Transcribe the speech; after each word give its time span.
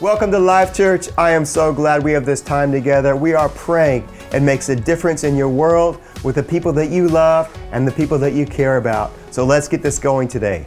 Welcome 0.00 0.30
to 0.30 0.38
Life 0.38 0.72
Church. 0.72 1.10
I 1.18 1.32
am 1.32 1.44
so 1.44 1.74
glad 1.74 2.02
we 2.02 2.12
have 2.12 2.24
this 2.24 2.40
time 2.40 2.72
together. 2.72 3.14
We 3.14 3.34
are 3.34 3.50
praying 3.50 4.08
it 4.32 4.40
makes 4.40 4.70
a 4.70 4.76
difference 4.76 5.24
in 5.24 5.36
your 5.36 5.50
world 5.50 6.00
with 6.24 6.36
the 6.36 6.42
people 6.42 6.72
that 6.72 6.88
you 6.88 7.06
love 7.06 7.54
and 7.70 7.86
the 7.86 7.92
people 7.92 8.16
that 8.20 8.32
you 8.32 8.46
care 8.46 8.78
about. 8.78 9.12
So 9.30 9.44
let's 9.44 9.68
get 9.68 9.82
this 9.82 9.98
going 9.98 10.28
today. 10.28 10.66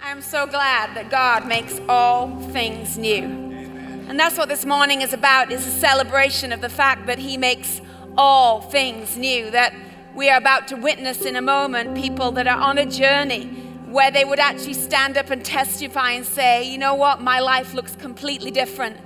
I'm 0.00 0.22
so 0.22 0.46
glad 0.46 0.94
that 0.94 1.10
God 1.10 1.48
makes 1.48 1.80
all 1.88 2.38
things 2.52 2.96
new. 2.96 3.24
And 3.24 4.16
that's 4.20 4.38
what 4.38 4.48
this 4.48 4.64
morning 4.64 5.02
is 5.02 5.12
about 5.12 5.50
is 5.50 5.66
a 5.66 5.72
celebration 5.72 6.52
of 6.52 6.60
the 6.60 6.68
fact 6.68 7.06
that 7.06 7.18
he 7.18 7.36
makes 7.36 7.80
all 8.16 8.60
things 8.60 9.16
new 9.16 9.50
that 9.50 9.74
we 10.14 10.30
are 10.30 10.38
about 10.38 10.68
to 10.68 10.76
witness 10.76 11.22
in 11.22 11.34
a 11.34 11.42
moment 11.42 11.96
people 11.96 12.30
that 12.30 12.46
are 12.46 12.60
on 12.60 12.78
a 12.78 12.86
journey 12.86 13.63
where 13.94 14.10
they 14.10 14.24
would 14.24 14.40
actually 14.40 14.74
stand 14.74 15.16
up 15.16 15.30
and 15.30 15.44
testify 15.44 16.10
and 16.10 16.26
say, 16.26 16.68
you 16.68 16.76
know 16.76 16.94
what, 16.94 17.20
my 17.20 17.38
life 17.38 17.74
looks 17.74 17.94
completely 17.94 18.50
different 18.50 18.96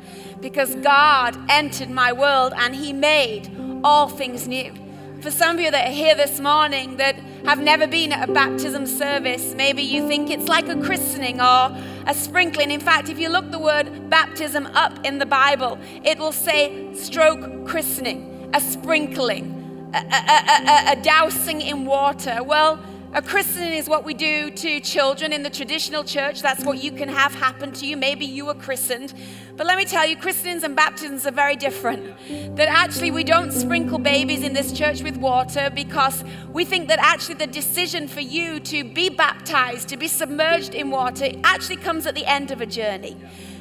because 0.40 0.74
God 0.76 1.36
entered 1.50 1.90
my 1.90 2.10
world 2.10 2.54
and 2.56 2.74
He 2.74 2.94
made 2.94 3.50
all 3.84 4.08
things 4.08 4.48
new. 4.48 4.72
For 5.20 5.30
some 5.30 5.56
of 5.56 5.60
you 5.60 5.70
that 5.70 5.88
are 5.88 5.92
here 5.92 6.14
this 6.14 6.40
morning 6.40 6.96
that 6.96 7.16
have 7.44 7.60
never 7.60 7.86
been 7.86 8.12
at 8.12 8.30
a 8.30 8.32
baptism 8.32 8.86
service, 8.86 9.52
maybe 9.54 9.82
you 9.82 10.08
think 10.08 10.30
it's 10.30 10.48
like 10.48 10.68
a 10.68 10.80
christening 10.80 11.38
or 11.38 11.76
a 12.06 12.14
sprinkling. 12.14 12.70
In 12.70 12.80
fact, 12.80 13.10
if 13.10 13.18
you 13.18 13.28
look 13.28 13.50
the 13.50 13.58
word 13.58 14.08
baptism 14.08 14.68
up 14.68 15.04
in 15.04 15.18
the 15.18 15.26
Bible, 15.26 15.78
it 16.02 16.18
will 16.18 16.32
say 16.32 16.94
stroke 16.94 17.66
christening, 17.66 18.50
a 18.54 18.60
sprinkling 18.60 19.58
a, 19.94 19.98
a, 19.98 20.92
a, 20.92 20.92
a 20.92 21.02
dousing 21.02 21.60
in 21.60 21.84
water. 21.84 22.42
Well, 22.42 22.78
a 23.14 23.22
christening 23.22 23.72
is 23.72 23.88
what 23.88 24.04
we 24.04 24.12
do 24.12 24.50
to 24.50 24.80
children 24.80 25.32
in 25.32 25.42
the 25.42 25.48
traditional 25.48 26.04
church. 26.04 26.42
That's 26.42 26.64
what 26.64 26.82
you 26.82 26.92
can 26.92 27.08
have 27.08 27.34
happen 27.34 27.72
to 27.72 27.86
you. 27.86 27.96
Maybe 27.96 28.26
you 28.26 28.44
were 28.44 28.54
christened. 28.54 29.14
But 29.56 29.66
let 29.66 29.78
me 29.78 29.86
tell 29.86 30.06
you, 30.06 30.14
christenings 30.16 30.62
and 30.62 30.76
baptisms 30.76 31.26
are 31.26 31.32
very 31.32 31.56
different. 31.56 32.16
That 32.56 32.68
actually, 32.68 33.10
we 33.10 33.24
don't 33.24 33.50
sprinkle 33.50 33.98
babies 33.98 34.42
in 34.42 34.52
this 34.52 34.72
church 34.72 35.02
with 35.02 35.16
water 35.16 35.70
because 35.74 36.22
we 36.52 36.66
think 36.66 36.88
that 36.88 36.98
actually 36.98 37.36
the 37.36 37.46
decision 37.46 38.08
for 38.08 38.20
you 38.20 38.60
to 38.60 38.84
be 38.84 39.08
baptized, 39.08 39.88
to 39.88 39.96
be 39.96 40.06
submerged 40.06 40.74
in 40.74 40.90
water, 40.90 41.30
actually 41.44 41.76
comes 41.76 42.06
at 42.06 42.14
the 42.14 42.26
end 42.26 42.50
of 42.50 42.60
a 42.60 42.66
journey. 42.66 43.16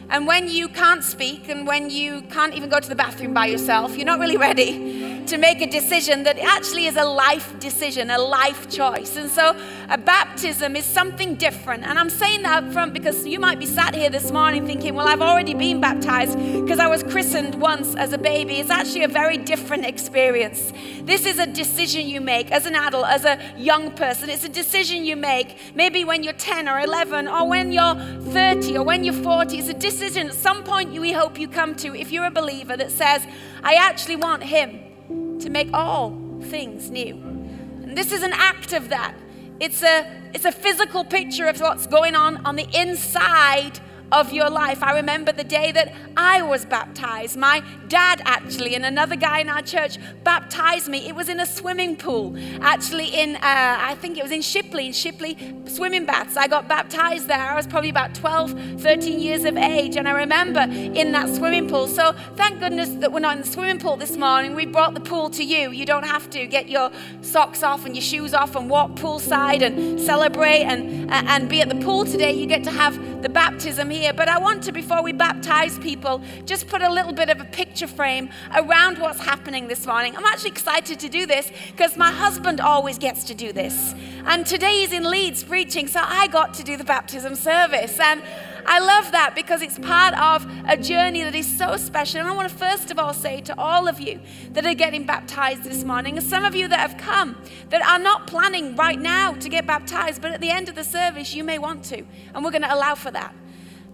And 0.09 0.25
when 0.25 0.47
you 0.47 0.69
can't 0.69 1.03
speak 1.03 1.49
and 1.49 1.67
when 1.67 1.89
you 1.89 2.21
can't 2.23 2.53
even 2.53 2.69
go 2.69 2.79
to 2.79 2.87
the 2.87 2.95
bathroom 2.95 3.33
by 3.33 3.47
yourself, 3.47 3.97
you're 3.97 4.05
not 4.05 4.19
really 4.19 4.37
ready 4.37 5.25
to 5.25 5.37
make 5.37 5.61
a 5.61 5.67
decision 5.67 6.23
that 6.23 6.39
actually 6.39 6.85
is 6.85 6.95
a 6.95 7.03
life 7.03 7.59
decision, 7.59 8.09
a 8.09 8.17
life 8.17 8.69
choice. 8.69 9.17
And 9.17 9.29
so 9.29 9.53
a 9.89 9.97
baptism 9.97 10.75
is 10.75 10.85
something 10.85 11.35
different. 11.35 11.85
And 11.85 11.97
I'm 11.97 12.09
saying 12.09 12.41
that 12.41 12.63
up 12.63 12.73
front 12.73 12.93
because 12.93 13.25
you 13.25 13.39
might 13.39 13.57
be 13.57 13.65
sat 13.65 13.95
here 13.95 14.09
this 14.09 14.31
morning 14.31 14.65
thinking, 14.65 14.95
well, 14.95 15.07
I've 15.07 15.21
already 15.21 15.53
been 15.53 15.79
baptized 15.79 16.37
because 16.37 16.79
I 16.79 16.87
was 16.87 17.03
christened 17.03 17.55
once 17.55 17.95
as 17.95 18.11
a 18.11 18.17
baby. 18.17 18.55
It's 18.55 18.69
actually 18.69 19.03
a 19.03 19.07
very 19.07 19.37
different 19.37 19.85
experience. 19.85 20.73
This 21.03 21.25
is 21.25 21.39
a 21.39 21.47
decision 21.47 22.05
you 22.07 22.19
make 22.19 22.51
as 22.51 22.65
an 22.65 22.75
adult, 22.75 23.05
as 23.07 23.23
a 23.23 23.39
young 23.57 23.91
person. 23.91 24.29
It's 24.29 24.43
a 24.43 24.49
decision 24.49 25.05
you 25.05 25.15
make 25.15 25.57
maybe 25.73 26.03
when 26.03 26.23
you're 26.23 26.33
10 26.33 26.67
or 26.67 26.79
11 26.79 27.27
or 27.27 27.47
when 27.47 27.71
you're 27.71 27.95
30 27.95 28.77
or 28.77 28.83
when 28.83 29.05
you're 29.05 29.13
40. 29.13 29.57
It's 29.57 29.69
a 29.69 29.73
decision 29.73 30.27
at 30.27 30.33
some 30.33 30.63
point 30.63 30.91
we 30.99 31.13
hope 31.13 31.39
you 31.39 31.47
come 31.47 31.75
to, 31.75 31.95
if 31.95 32.11
you're 32.11 32.25
a 32.25 32.31
believer, 32.31 32.75
that 32.75 32.91
says, 32.91 33.25
I 33.63 33.75
actually 33.75 34.17
want 34.17 34.43
Him 34.43 35.39
to 35.39 35.49
make 35.49 35.69
all 35.73 36.17
things 36.41 36.89
new. 36.89 37.15
And 37.15 37.97
this 37.97 38.11
is 38.11 38.23
an 38.23 38.33
act 38.33 38.73
of 38.73 38.89
that. 38.89 39.13
It's 39.59 39.81
a, 39.81 40.05
it's 40.33 40.45
a 40.45 40.51
physical 40.51 41.03
picture 41.03 41.47
of 41.47 41.59
what's 41.59 41.87
going 41.87 42.15
on 42.15 42.37
on 42.45 42.55
the 42.55 42.67
inside 42.73 43.79
of 44.11 44.31
your 44.31 44.49
life. 44.49 44.81
I 44.81 44.95
remember 44.95 45.31
the 45.31 45.43
day 45.43 45.71
that 45.71 45.93
I 46.15 46.41
was 46.41 46.65
baptized. 46.65 47.37
My 47.37 47.63
dad, 47.87 48.21
actually, 48.25 48.75
and 48.75 48.85
another 48.85 49.15
guy 49.15 49.39
in 49.39 49.49
our 49.49 49.61
church 49.61 49.97
baptized 50.23 50.87
me. 50.87 51.07
It 51.07 51.15
was 51.15 51.29
in 51.29 51.39
a 51.39 51.45
swimming 51.45 51.95
pool, 51.95 52.35
actually, 52.61 53.07
in, 53.07 53.35
uh, 53.35 53.39
I 53.43 53.95
think 53.95 54.17
it 54.17 54.23
was 54.23 54.31
in 54.31 54.41
Shipley, 54.41 54.87
in 54.87 54.93
Shipley 54.93 55.37
swimming 55.67 56.05
baths. 56.05 56.37
I 56.37 56.47
got 56.47 56.67
baptized 56.67 57.27
there. 57.27 57.39
I 57.39 57.55
was 57.55 57.67
probably 57.67 57.89
about 57.89 58.15
12, 58.15 58.81
13 58.81 59.19
years 59.19 59.43
of 59.43 59.57
age, 59.57 59.95
and 59.95 60.07
I 60.07 60.11
remember 60.11 60.61
in 60.61 61.11
that 61.11 61.33
swimming 61.35 61.67
pool. 61.67 61.87
So 61.87 62.13
thank 62.35 62.59
goodness 62.59 62.89
that 62.89 63.11
we're 63.11 63.19
not 63.19 63.37
in 63.37 63.41
the 63.43 63.47
swimming 63.47 63.79
pool 63.79 63.97
this 63.97 64.15
morning. 64.17 64.55
We 64.55 64.65
brought 64.65 64.93
the 64.93 65.01
pool 65.01 65.29
to 65.31 65.43
you. 65.43 65.71
You 65.71 65.85
don't 65.85 66.05
have 66.05 66.29
to 66.31 66.47
get 66.47 66.69
your 66.69 66.91
socks 67.21 67.63
off 67.63 67.85
and 67.85 67.95
your 67.95 68.03
shoes 68.03 68.33
off 68.33 68.55
and 68.55 68.69
walk 68.69 68.91
poolside 68.91 69.61
and 69.61 69.99
celebrate 69.99 70.63
and, 70.63 71.11
and 71.11 71.49
be 71.49 71.61
at 71.61 71.69
the 71.69 71.75
pool 71.75 72.05
today. 72.05 72.31
You 72.31 72.47
get 72.47 72.63
to 72.63 72.71
have 72.71 73.21
the 73.21 73.29
baptism 73.29 73.91
here. 73.97 74.13
But 74.13 74.29
I 74.29 74.37
want 74.37 74.63
to, 74.63 74.71
before 74.71 75.01
we 75.03 75.13
baptize 75.13 75.77
people, 75.79 76.21
just 76.45 76.67
put 76.67 76.81
a 76.81 76.91
little 76.91 77.13
bit 77.13 77.29
of 77.29 77.41
a 77.41 77.45
picture 77.45 77.87
frame 77.87 78.29
around 78.55 78.99
what's 78.99 79.19
happening 79.19 79.67
this 79.67 79.85
morning. 79.85 80.15
I'm 80.15 80.25
actually 80.25 80.51
excited 80.51 80.99
to 80.99 81.09
do 81.09 81.25
this 81.25 81.51
because 81.71 81.97
my 81.97 82.11
husband 82.11 82.61
always 82.61 82.97
gets 82.97 83.23
to 83.25 83.33
do 83.33 83.51
this. 83.51 83.93
And 84.25 84.45
today 84.45 84.81
he's 84.81 84.91
in 84.91 85.09
Leeds 85.09 85.43
preaching, 85.43 85.87
so 85.87 86.01
I 86.03 86.27
got 86.27 86.53
to 86.55 86.63
do 86.63 86.77
the 86.77 86.83
baptism 86.83 87.35
service. 87.35 87.99
And 87.99 88.21
I 88.65 88.79
love 88.79 89.13
that 89.13 89.33
because 89.33 89.61
it's 89.61 89.79
part 89.79 90.13
of 90.19 90.45
a 90.67 90.75
journey 90.75 91.23
that 91.23 91.33
is 91.33 91.57
so 91.57 91.77
special. 91.77 92.19
And 92.19 92.29
I 92.29 92.33
want 92.33 92.49
to 92.49 92.55
first 92.55 92.91
of 92.91 92.99
all 92.99 93.13
say 93.13 93.39
to 93.41 93.57
all 93.57 93.87
of 93.87 94.01
you 94.01 94.19
that 94.51 94.65
are 94.65 94.73
getting 94.73 95.05
baptized 95.05 95.63
this 95.63 95.85
morning, 95.85 96.17
and 96.17 96.25
some 96.25 96.43
of 96.43 96.53
you 96.53 96.67
that 96.67 96.79
have 96.79 96.99
come 96.99 97.41
that 97.69 97.81
are 97.81 97.99
not 97.99 98.27
planning 98.27 98.75
right 98.75 98.99
now 98.99 99.31
to 99.33 99.47
get 99.47 99.65
baptized, 99.65 100.21
but 100.21 100.31
at 100.31 100.41
the 100.41 100.49
end 100.49 100.67
of 100.67 100.75
the 100.75 100.83
service, 100.83 101.33
you 101.33 101.45
may 101.45 101.57
want 101.57 101.85
to. 101.85 102.03
And 102.33 102.43
we're 102.43 102.51
going 102.51 102.63
to 102.63 102.73
allow 102.73 102.95
for 102.95 103.11
that. 103.11 103.33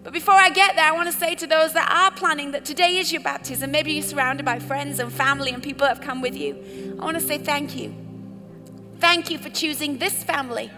But 0.04 0.12
before 0.12 0.34
I 0.34 0.50
get 0.50 0.76
there, 0.76 0.84
I 0.84 0.92
want 0.92 1.10
to 1.10 1.18
say 1.18 1.34
to 1.34 1.46
those 1.46 1.72
that 1.72 1.90
are 1.90 2.10
planning 2.10 2.50
that 2.50 2.66
today 2.66 2.98
is 2.98 3.10
your 3.10 3.22
baptism, 3.22 3.70
maybe 3.70 3.94
you're 3.94 4.02
surrounded 4.02 4.44
by 4.44 4.58
friends 4.58 4.98
and 4.98 5.10
family 5.10 5.50
and 5.50 5.62
people 5.62 5.86
that 5.86 5.96
have 5.96 6.06
come 6.06 6.20
with 6.20 6.36
you. 6.36 6.94
I 7.00 7.04
want 7.04 7.18
to 7.18 7.26
say 7.26 7.38
thank 7.38 7.74
you. 7.74 7.94
Thank 9.00 9.30
you 9.30 9.38
for 9.38 9.48
choosing 9.48 9.96
this 9.96 10.22
family 10.22 10.70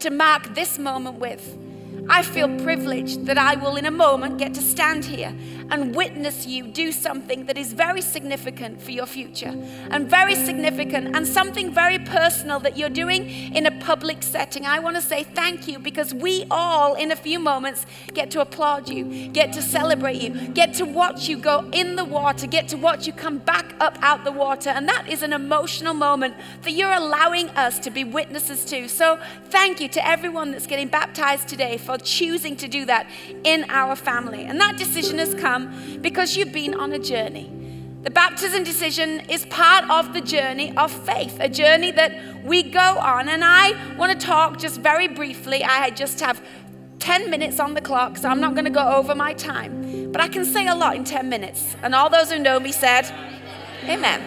to 0.00 0.10
mark 0.10 0.54
this 0.54 0.78
moment 0.78 1.18
with. 1.18 1.65
I 2.08 2.22
feel 2.22 2.48
privileged 2.62 3.26
that 3.26 3.38
I 3.38 3.56
will, 3.56 3.76
in 3.76 3.86
a 3.86 3.90
moment, 3.90 4.38
get 4.38 4.54
to 4.54 4.60
stand 4.60 5.04
here 5.04 5.34
and 5.70 5.94
witness 5.94 6.46
you 6.46 6.64
do 6.64 6.92
something 6.92 7.46
that 7.46 7.58
is 7.58 7.72
very 7.72 8.00
significant 8.00 8.80
for 8.80 8.92
your 8.92 9.06
future 9.06 9.52
and 9.90 10.08
very 10.08 10.34
significant 10.34 11.16
and 11.16 11.26
something 11.26 11.72
very 11.72 11.98
personal 11.98 12.60
that 12.60 12.76
you're 12.76 12.88
doing 12.88 13.28
in 13.54 13.66
a 13.66 13.80
public 13.80 14.22
setting. 14.22 14.64
I 14.64 14.78
want 14.78 14.96
to 14.96 15.02
say 15.02 15.24
thank 15.24 15.66
you 15.66 15.78
because 15.78 16.14
we 16.14 16.46
all, 16.50 16.94
in 16.94 17.10
a 17.10 17.16
few 17.16 17.38
moments, 17.38 17.84
get 18.14 18.30
to 18.32 18.40
applaud 18.40 18.88
you, 18.88 19.28
get 19.28 19.52
to 19.54 19.62
celebrate 19.62 20.20
you, 20.20 20.30
get 20.48 20.74
to 20.74 20.84
watch 20.84 21.28
you 21.28 21.36
go 21.36 21.68
in 21.72 21.96
the 21.96 22.04
water, 22.04 22.46
get 22.46 22.68
to 22.68 22.76
watch 22.76 23.06
you 23.06 23.12
come 23.12 23.38
back 23.38 23.74
up 23.80 23.98
out 24.02 24.24
the 24.24 24.32
water. 24.32 24.70
And 24.70 24.88
that 24.88 25.08
is 25.08 25.22
an 25.22 25.32
emotional 25.32 25.94
moment 25.94 26.36
that 26.62 26.72
you're 26.72 26.92
allowing 26.92 27.50
us 27.50 27.78
to 27.80 27.90
be 27.90 28.04
witnesses 28.04 28.64
to. 28.66 28.88
So 28.88 29.18
thank 29.46 29.80
you 29.80 29.88
to 29.88 30.06
everyone 30.06 30.52
that's 30.52 30.66
getting 30.66 30.88
baptized 30.88 31.48
today 31.48 31.76
for 31.76 31.95
choosing 31.98 32.56
to 32.56 32.68
do 32.68 32.84
that 32.86 33.08
in 33.44 33.64
our 33.68 33.96
family. 33.96 34.44
And 34.44 34.60
that 34.60 34.76
decision 34.76 35.18
has 35.18 35.34
come 35.34 35.98
because 36.00 36.36
you've 36.36 36.52
been 36.52 36.74
on 36.74 36.92
a 36.92 36.98
journey. 36.98 37.52
The 38.02 38.10
baptism 38.10 38.62
decision 38.62 39.20
is 39.28 39.44
part 39.46 39.90
of 39.90 40.14
the 40.14 40.20
journey 40.20 40.76
of 40.76 40.92
faith, 40.92 41.38
a 41.40 41.48
journey 41.48 41.90
that 41.90 42.44
we 42.44 42.62
go 42.62 42.78
on. 42.78 43.28
And 43.28 43.42
I 43.44 43.96
want 43.96 44.12
to 44.12 44.26
talk 44.26 44.58
just 44.58 44.80
very 44.80 45.08
briefly. 45.08 45.64
I 45.64 45.90
just 45.90 46.20
have 46.20 46.40
10 47.00 47.30
minutes 47.30 47.58
on 47.58 47.74
the 47.74 47.80
clock, 47.80 48.16
so 48.16 48.28
I'm 48.28 48.40
not 48.40 48.54
going 48.54 48.64
to 48.64 48.70
go 48.70 48.88
over 48.94 49.14
my 49.14 49.34
time. 49.34 50.12
But 50.12 50.20
I 50.20 50.28
can 50.28 50.44
say 50.44 50.68
a 50.68 50.74
lot 50.74 50.94
in 50.94 51.02
10 51.02 51.28
minutes. 51.28 51.74
And 51.82 51.96
all 51.96 52.08
those 52.08 52.30
who 52.30 52.38
know 52.38 52.60
me 52.60 52.70
said, 52.70 53.12
Amen. 53.84 54.22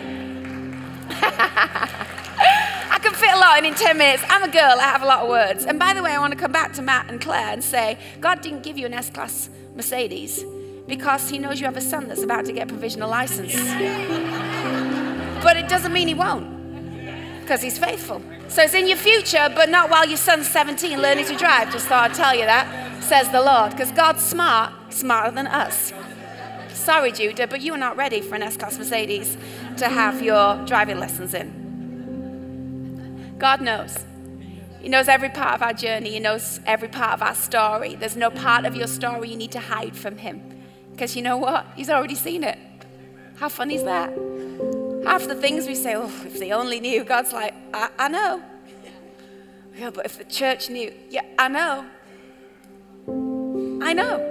I 2.89 2.99
can 2.99 3.13
fit 3.13 3.29
a 3.31 3.37
lot 3.37 3.59
in 3.59 3.65
in 3.65 3.75
10 3.75 3.97
minutes. 3.97 4.23
I'm 4.29 4.43
a 4.43 4.51
girl, 4.51 4.77
I 4.79 4.83
have 4.83 5.03
a 5.03 5.05
lot 5.05 5.19
of 5.23 5.29
words. 5.29 5.65
And 5.65 5.77
by 5.77 5.93
the 5.93 6.01
way, 6.01 6.11
I 6.11 6.19
want 6.19 6.33
to 6.33 6.39
come 6.39 6.51
back 6.51 6.73
to 6.73 6.81
Matt 6.81 7.09
and 7.09 7.21
Claire 7.21 7.53
and 7.53 7.63
say, 7.63 7.97
God 8.19 8.41
didn't 8.41 8.63
give 8.63 8.77
you 8.77 8.85
an 8.85 8.93
S 8.93 9.09
Class 9.09 9.49
Mercedes 9.75 10.43
because 10.87 11.29
He 11.29 11.37
knows 11.37 11.59
you 11.59 11.65
have 11.65 11.77
a 11.77 11.81
son 11.81 12.07
that's 12.07 12.23
about 12.23 12.45
to 12.45 12.51
get 12.51 12.67
provisional 12.67 13.09
license. 13.09 13.53
but 15.43 15.55
it 15.55 15.69
doesn't 15.69 15.93
mean 15.93 16.07
He 16.07 16.13
won't 16.13 17.41
because 17.41 17.61
He's 17.61 17.77
faithful. 17.77 18.21
So 18.47 18.63
it's 18.63 18.73
in 18.73 18.87
your 18.87 18.97
future, 18.97 19.51
but 19.55 19.69
not 19.69 19.89
while 19.91 20.07
your 20.07 20.17
son's 20.17 20.47
17 20.49 20.99
learning 20.99 21.25
to 21.25 21.35
drive. 21.35 21.71
Just 21.71 21.87
thought 21.87 22.09
I'd 22.11 22.15
tell 22.15 22.33
you 22.33 22.45
that, 22.45 23.03
says 23.03 23.29
the 23.29 23.41
Lord, 23.41 23.71
because 23.71 23.91
God's 23.91 24.23
smart, 24.23 24.73
smarter 24.91 25.31
than 25.31 25.45
us. 25.45 25.93
Sorry, 26.73 27.11
Judah, 27.11 27.45
but 27.45 27.61
you 27.61 27.75
are 27.75 27.77
not 27.77 27.97
ready 27.97 28.21
for 28.21 28.33
an 28.33 28.41
S 28.41 28.57
Class 28.57 28.79
Mercedes 28.79 29.37
to 29.77 29.87
have 29.89 30.23
your 30.23 30.65
driving 30.65 30.99
lessons 30.99 31.35
in. 31.35 31.68
God 33.39 33.61
knows. 33.61 34.05
He 34.81 34.89
knows 34.89 35.07
every 35.07 35.29
part 35.29 35.55
of 35.55 35.61
our 35.61 35.73
journey. 35.73 36.11
He 36.11 36.19
knows 36.19 36.59
every 36.65 36.87
part 36.89 37.13
of 37.13 37.21
our 37.21 37.35
story. 37.35 37.95
There's 37.95 38.15
no 38.15 38.29
part 38.29 38.65
of 38.65 38.75
your 38.75 38.87
story 38.87 39.29
you 39.29 39.37
need 39.37 39.51
to 39.53 39.59
hide 39.59 39.95
from 39.95 40.17
Him. 40.17 40.41
Because 40.91 41.15
you 41.15 41.21
know 41.21 41.37
what? 41.37 41.65
He's 41.75 41.89
already 41.89 42.15
seen 42.15 42.43
it. 42.43 42.57
How 43.37 43.49
fun 43.49 43.71
is 43.71 43.83
that? 43.83 44.09
Half 45.05 45.27
the 45.27 45.35
things 45.35 45.67
we 45.67 45.75
say, 45.75 45.95
oh, 45.95 46.11
if 46.25 46.39
they 46.39 46.51
only 46.51 46.79
knew, 46.79 47.03
God's 47.03 47.31
like, 47.31 47.53
I, 47.73 47.89
I 47.97 48.07
know. 48.09 48.43
Yeah, 49.77 49.91
but 49.91 50.05
if 50.05 50.17
the 50.17 50.25
church 50.25 50.69
knew, 50.69 50.93
yeah, 51.09 51.23
I 51.37 51.47
know. 51.47 51.85
I 53.81 53.93
know. 53.93 54.25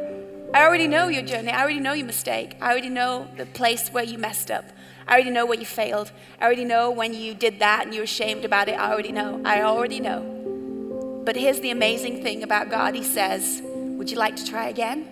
I 0.52 0.64
already 0.64 0.86
know 0.86 1.08
your 1.08 1.22
journey. 1.22 1.50
I 1.50 1.62
already 1.62 1.80
know 1.80 1.94
your 1.94 2.06
mistake. 2.06 2.56
I 2.60 2.70
already 2.70 2.90
know 2.90 3.28
the 3.36 3.46
place 3.46 3.88
where 3.90 4.04
you 4.04 4.18
messed 4.18 4.50
up. 4.50 4.64
I 5.08 5.14
already 5.14 5.30
know 5.30 5.46
where 5.46 5.58
you 5.58 5.64
failed. 5.64 6.12
I 6.38 6.44
already 6.44 6.66
know 6.66 6.90
when 6.90 7.14
you 7.14 7.32
did 7.32 7.60
that 7.60 7.84
and 7.84 7.94
you 7.94 8.00
were 8.00 8.04
ashamed 8.04 8.44
about 8.44 8.68
it. 8.68 8.78
I 8.78 8.92
already 8.92 9.10
know. 9.10 9.40
I 9.42 9.62
already 9.62 10.00
know. 10.00 11.22
But 11.24 11.34
here's 11.34 11.60
the 11.60 11.70
amazing 11.70 12.22
thing 12.22 12.42
about 12.42 12.70
God 12.70 12.94
He 12.94 13.02
says, 13.02 13.62
Would 13.64 14.10
you 14.10 14.18
like 14.18 14.36
to 14.36 14.44
try 14.44 14.68
again? 14.68 15.08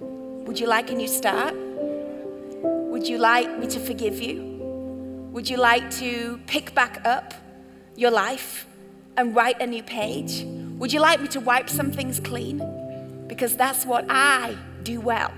Would 0.00 0.60
you 0.60 0.66
like 0.66 0.90
a 0.90 0.94
new 0.94 1.08
start? 1.08 1.54
Would 1.54 3.08
you 3.08 3.16
like 3.16 3.58
me 3.58 3.66
to 3.68 3.80
forgive 3.80 4.20
you? 4.20 4.52
Would 5.32 5.48
you 5.48 5.56
like 5.56 5.90
to 5.92 6.38
pick 6.46 6.74
back 6.74 7.00
up 7.06 7.32
your 7.96 8.10
life 8.10 8.66
and 9.16 9.34
write 9.34 9.62
a 9.62 9.66
new 9.66 9.82
page? 9.82 10.44
Would 10.78 10.92
you 10.92 11.00
like 11.00 11.22
me 11.22 11.28
to 11.28 11.40
wipe 11.40 11.70
some 11.70 11.90
things 11.90 12.20
clean? 12.20 12.60
Because 13.26 13.56
that's 13.56 13.86
what 13.86 14.04
I 14.10 14.58
do 14.82 15.00
well. 15.00 15.32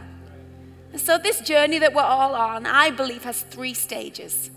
So, 0.96 1.18
this 1.18 1.40
journey 1.40 1.78
that 1.78 1.92
we're 1.92 2.02
all 2.02 2.34
on, 2.34 2.66
I 2.66 2.90
believe, 2.90 3.24
has 3.24 3.42
three 3.42 3.74
stages. 3.74 4.50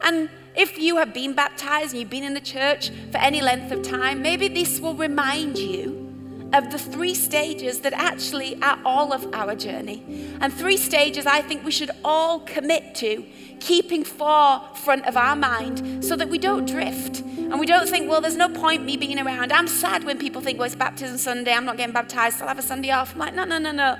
And 0.00 0.28
if 0.54 0.78
you 0.78 0.96
have 0.96 1.14
been 1.14 1.34
baptized 1.34 1.90
and 1.92 2.00
you've 2.00 2.10
been 2.10 2.24
in 2.24 2.34
the 2.34 2.40
church 2.40 2.90
for 3.10 3.18
any 3.18 3.40
length 3.40 3.72
of 3.72 3.82
time, 3.82 4.22
maybe 4.22 4.48
this 4.48 4.80
will 4.80 4.94
remind 4.94 5.58
you 5.58 6.08
of 6.52 6.70
the 6.70 6.78
three 6.78 7.14
stages 7.14 7.80
that 7.80 7.92
actually 7.92 8.60
are 8.62 8.78
all 8.84 9.12
of 9.12 9.34
our 9.34 9.54
journey. 9.54 10.02
And 10.40 10.52
three 10.52 10.76
stages 10.76 11.26
I 11.26 11.42
think 11.42 11.64
we 11.64 11.70
should 11.70 11.90
all 12.04 12.40
commit 12.40 12.94
to 12.96 13.24
keeping 13.60 14.04
forefront 14.04 15.06
of 15.06 15.16
our 15.16 15.36
mind 15.36 16.04
so 16.04 16.16
that 16.16 16.28
we 16.28 16.38
don't 16.38 16.66
drift 16.66 17.20
and 17.20 17.58
we 17.58 17.66
don't 17.66 17.88
think, 17.88 18.10
well, 18.10 18.20
there's 18.20 18.36
no 18.36 18.48
point 18.48 18.84
me 18.84 18.96
being 18.96 19.18
around. 19.18 19.52
I'm 19.52 19.66
sad 19.66 20.04
when 20.04 20.18
people 20.18 20.40
think, 20.40 20.58
well, 20.58 20.66
it's 20.66 20.74
baptism 20.74 21.18
Sunday, 21.18 21.52
I'm 21.52 21.64
not 21.64 21.76
getting 21.76 21.92
baptized, 21.92 22.38
so 22.38 22.44
I'll 22.44 22.48
have 22.48 22.58
a 22.58 22.62
Sunday 22.62 22.90
off. 22.90 23.14
I'm 23.14 23.18
like, 23.18 23.34
no, 23.34 23.44
no, 23.44 23.58
no, 23.58 23.72
no. 23.72 23.96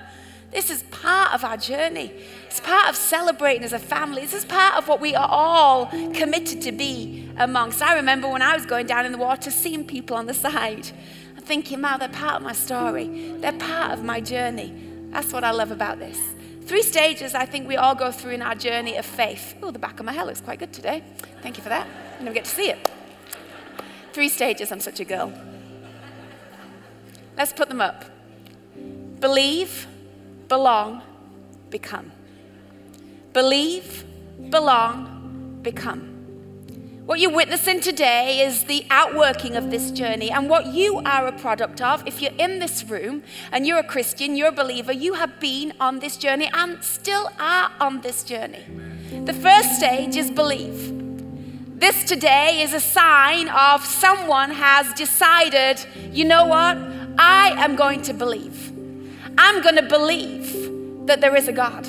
This 0.50 0.70
is 0.70 0.82
part 0.84 1.34
of 1.34 1.44
our 1.44 1.56
journey. 1.56 2.12
It's 2.46 2.60
part 2.60 2.88
of 2.88 2.96
celebrating 2.96 3.64
as 3.64 3.72
a 3.72 3.78
family. 3.78 4.22
This 4.22 4.32
is 4.32 4.44
part 4.44 4.76
of 4.76 4.88
what 4.88 5.00
we 5.00 5.14
are 5.14 5.28
all 5.28 5.86
committed 5.86 6.62
to 6.62 6.72
be 6.72 7.30
amongst. 7.36 7.82
I 7.82 7.94
remember 7.96 8.28
when 8.28 8.40
I 8.40 8.54
was 8.54 8.64
going 8.64 8.86
down 8.86 9.04
in 9.04 9.12
the 9.12 9.18
water, 9.18 9.50
seeing 9.50 9.84
people 9.84 10.16
on 10.16 10.26
the 10.26 10.34
side 10.34 10.90
and 11.36 11.44
thinking, 11.44 11.82
wow, 11.82 11.98
they're 11.98 12.08
part 12.08 12.36
of 12.36 12.42
my 12.42 12.54
story. 12.54 13.36
They're 13.38 13.52
part 13.52 13.92
of 13.92 14.02
my 14.02 14.20
journey. 14.20 14.74
That's 15.10 15.32
what 15.32 15.44
I 15.44 15.50
love 15.50 15.70
about 15.70 15.98
this. 15.98 16.18
Three 16.64 16.82
stages 16.82 17.34
I 17.34 17.46
think 17.46 17.68
we 17.68 17.76
all 17.76 17.94
go 17.94 18.10
through 18.10 18.32
in 18.32 18.42
our 18.42 18.54
journey 18.54 18.96
of 18.96 19.06
faith. 19.06 19.54
Oh, 19.62 19.70
the 19.70 19.78
back 19.78 20.00
of 20.00 20.06
my 20.06 20.12
hair 20.12 20.24
looks 20.24 20.40
quite 20.40 20.58
good 20.58 20.72
today. 20.72 21.02
Thank 21.42 21.56
you 21.56 21.62
for 21.62 21.68
that. 21.68 21.86
You 22.18 22.24
never 22.24 22.34
get 22.34 22.44
to 22.44 22.50
see 22.50 22.70
it. 22.70 22.90
Three 24.12 24.28
stages, 24.28 24.72
I'm 24.72 24.80
such 24.80 25.00
a 25.00 25.04
girl. 25.04 25.32
Let's 27.36 27.52
put 27.52 27.68
them 27.68 27.80
up. 27.80 28.04
Believe, 29.20 29.86
belong, 30.48 31.02
become. 31.70 32.12
Believe, 33.32 34.04
belong, 34.50 35.60
become. 35.62 36.14
What 37.04 37.20
you're 37.20 37.32
witnessing 37.32 37.80
today 37.80 38.46
is 38.46 38.64
the 38.64 38.84
outworking 38.90 39.56
of 39.56 39.70
this 39.70 39.90
journey 39.90 40.30
and 40.30 40.50
what 40.50 40.66
you 40.66 40.98
are 40.98 41.26
a 41.26 41.32
product 41.32 41.80
of. 41.80 42.06
If 42.06 42.20
you're 42.20 42.36
in 42.38 42.58
this 42.58 42.84
room 42.84 43.22
and 43.50 43.66
you're 43.66 43.78
a 43.78 43.84
Christian, 43.84 44.36
you're 44.36 44.48
a 44.48 44.52
believer, 44.52 44.92
you 44.92 45.14
have 45.14 45.40
been 45.40 45.72
on 45.80 46.00
this 46.00 46.18
journey 46.18 46.50
and 46.52 46.84
still 46.84 47.30
are 47.38 47.72
on 47.80 48.02
this 48.02 48.24
journey. 48.24 48.62
The 49.24 49.32
first 49.32 49.76
stage 49.76 50.16
is 50.16 50.30
believe. 50.30 50.92
This 51.80 52.04
today 52.04 52.60
is 52.60 52.74
a 52.74 52.80
sign 52.80 53.48
of 53.48 53.84
someone 53.84 54.50
has 54.50 54.92
decided, 54.92 55.80
you 56.12 56.26
know 56.26 56.44
what? 56.44 56.76
I 57.18 57.54
am 57.56 57.74
going 57.74 58.02
to 58.02 58.12
believe. 58.12 58.67
I'm 59.38 59.62
going 59.62 59.76
to 59.76 59.82
believe 59.82 61.06
that 61.06 61.20
there 61.20 61.36
is 61.36 61.46
a 61.46 61.52
God. 61.52 61.86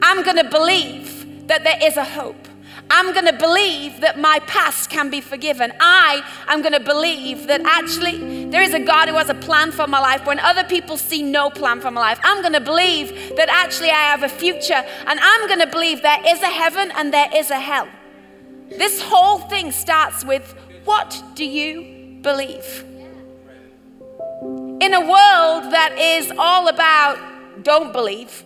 I'm 0.00 0.22
going 0.22 0.36
to 0.36 0.48
believe 0.48 1.48
that 1.48 1.64
there 1.64 1.78
is 1.82 1.96
a 1.96 2.04
hope. 2.04 2.48
I'm 2.90 3.12
going 3.12 3.26
to 3.26 3.32
believe 3.32 4.00
that 4.00 4.18
my 4.18 4.38
past 4.46 4.88
can 4.88 5.10
be 5.10 5.20
forgiven. 5.20 5.72
I 5.80 6.22
am 6.46 6.62
going 6.62 6.72
to 6.72 6.80
believe 6.80 7.48
that 7.48 7.60
actually 7.62 8.46
there 8.46 8.62
is 8.62 8.72
a 8.74 8.78
God 8.78 9.08
who 9.08 9.16
has 9.16 9.28
a 9.28 9.34
plan 9.34 9.72
for 9.72 9.86
my 9.88 9.98
life 9.98 10.24
when 10.24 10.38
other 10.38 10.64
people 10.64 10.96
see 10.96 11.22
no 11.22 11.50
plan 11.50 11.80
for 11.80 11.90
my 11.90 12.00
life. 12.00 12.20
I'm 12.22 12.40
going 12.42 12.54
to 12.54 12.60
believe 12.60 13.36
that 13.36 13.48
actually 13.50 13.90
I 13.90 14.04
have 14.12 14.22
a 14.22 14.28
future 14.28 14.82
and 15.06 15.18
I'm 15.20 15.48
going 15.48 15.60
to 15.60 15.66
believe 15.66 16.02
there 16.02 16.26
is 16.26 16.40
a 16.42 16.46
heaven 16.46 16.92
and 16.96 17.12
there 17.12 17.28
is 17.34 17.50
a 17.50 17.58
hell. 17.58 17.88
This 18.70 19.02
whole 19.02 19.40
thing 19.40 19.72
starts 19.72 20.24
with 20.24 20.54
what 20.84 21.22
do 21.34 21.44
you 21.44 22.20
believe? 22.22 22.84
In 24.80 24.94
a 24.94 25.00
world 25.00 25.72
that 25.72 25.96
is 25.98 26.32
all 26.38 26.68
about 26.68 27.18
don't 27.64 27.92
believe, 27.92 28.44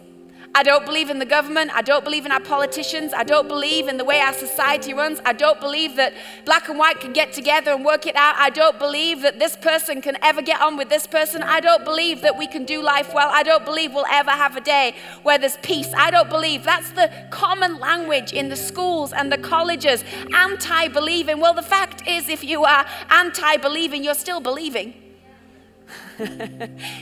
I 0.55 0.63
don't 0.63 0.85
believe 0.85 1.09
in 1.09 1.19
the 1.19 1.27
government. 1.27 1.71
I 1.75 1.81
don't 1.81 2.05
believe 2.05 2.27
in 2.27 2.33
our 2.33 2.41
politicians. 2.41 3.15
I 3.15 3.23
don't 3.23 3.49
believe 3.49 3.89
in 3.89 3.97
the 3.97 4.05
way 4.05 4.21
our 4.21 4.35
society 4.35 4.93
runs. 4.93 5.19
I 5.25 5.33
don't 5.33 5.59
believe 5.61 5.97
that 5.97 6.13
black 6.45 6.69
and 6.69 6.79
white 6.79 7.01
can 7.01 7.15
get 7.15 7.33
together 7.33 7.71
and 7.73 7.85
work 7.85 8.07
it 8.07 8.17
out. 8.17 8.35
I 8.37 8.51
don't 8.51 8.79
believe 8.79 9.23
that 9.23 9.39
this 9.39 9.57
person 9.57 10.03
can 10.03 10.19
ever 10.23 10.43
get 10.43 10.61
on 10.61 10.77
with 10.77 10.91
this 10.91 11.07
person. 11.07 11.43
I 11.43 11.61
don't 11.61 11.85
believe 11.85 12.21
that 12.21 12.37
we 12.37 12.47
can 12.47 12.67
do 12.67 12.83
life 12.83 13.15
well. 13.15 13.31
I 13.31 13.43
don't 13.43 13.65
believe 13.65 13.95
we'll 13.95 14.05
ever 14.11 14.31
have 14.31 14.57
a 14.57 14.61
day 14.61 14.95
where 15.23 15.39
there's 15.39 15.57
peace. 15.59 15.89
I 15.97 16.11
don't 16.11 16.29
believe. 16.29 16.65
That's 16.65 16.91
the 16.91 17.11
common 17.31 17.79
language 17.79 18.35
in 18.35 18.51
the 18.51 18.57
schools 18.57 19.15
and 19.15 19.33
the 19.33 19.39
colleges. 19.39 20.05
Anti 20.35 20.89
believing. 20.89 21.41
Well, 21.41 21.55
the 21.55 21.63
fact 21.63 22.07
is, 22.07 22.29
if 22.29 22.45
you 22.45 22.65
are 22.65 22.85
anti 23.11 23.57
believing, 23.57 24.05
you're 24.05 24.15
still 24.15 24.41
believing. 24.41 25.02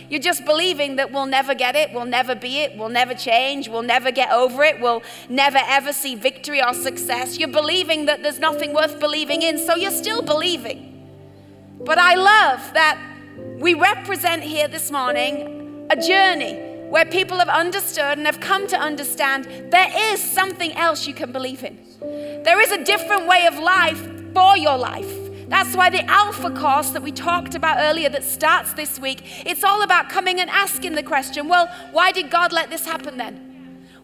You're 0.08 0.20
just 0.20 0.44
believing 0.44 0.96
that 0.96 1.12
we'll 1.12 1.26
never 1.26 1.54
get 1.54 1.76
it, 1.76 1.92
we'll 1.92 2.04
never 2.04 2.34
be 2.34 2.60
it, 2.60 2.76
we'll 2.76 2.88
never 2.88 3.14
change, 3.14 3.68
we'll 3.68 3.82
never 3.82 4.10
get 4.10 4.32
over 4.32 4.62
it, 4.62 4.80
we'll 4.80 5.02
never 5.28 5.58
ever 5.58 5.92
see 5.92 6.14
victory 6.14 6.62
or 6.62 6.74
success. 6.74 7.38
You're 7.38 7.48
believing 7.48 8.06
that 8.06 8.22
there's 8.22 8.38
nothing 8.38 8.74
worth 8.74 9.00
believing 9.00 9.42
in, 9.42 9.58
so 9.58 9.74
you're 9.74 9.90
still 9.90 10.22
believing. 10.22 10.86
But 11.84 11.98
I 11.98 12.14
love 12.14 12.74
that 12.74 12.98
we 13.58 13.74
represent 13.74 14.42
here 14.42 14.68
this 14.68 14.90
morning 14.90 15.86
a 15.90 15.96
journey 15.96 16.54
where 16.88 17.04
people 17.04 17.38
have 17.38 17.48
understood 17.48 18.18
and 18.18 18.26
have 18.26 18.40
come 18.40 18.66
to 18.66 18.76
understand 18.76 19.44
there 19.70 19.90
is 20.12 20.20
something 20.20 20.72
else 20.72 21.06
you 21.06 21.14
can 21.14 21.32
believe 21.32 21.62
in. 21.62 21.78
There 22.00 22.60
is 22.60 22.72
a 22.72 22.84
different 22.84 23.26
way 23.26 23.46
of 23.46 23.58
life 23.58 24.00
for 24.34 24.56
your 24.56 24.76
life. 24.76 25.29
That's 25.50 25.74
why 25.74 25.90
the 25.90 26.08
Alpha 26.08 26.48
course 26.50 26.90
that 26.90 27.02
we 27.02 27.10
talked 27.10 27.56
about 27.56 27.78
earlier 27.80 28.08
that 28.08 28.22
starts 28.22 28.72
this 28.74 29.00
week, 29.00 29.44
it's 29.44 29.64
all 29.64 29.82
about 29.82 30.08
coming 30.08 30.38
and 30.38 30.48
asking 30.48 30.94
the 30.94 31.02
question, 31.02 31.48
well, 31.48 31.66
why 31.90 32.12
did 32.12 32.30
God 32.30 32.52
let 32.52 32.70
this 32.70 32.86
happen 32.86 33.18
then? 33.18 33.48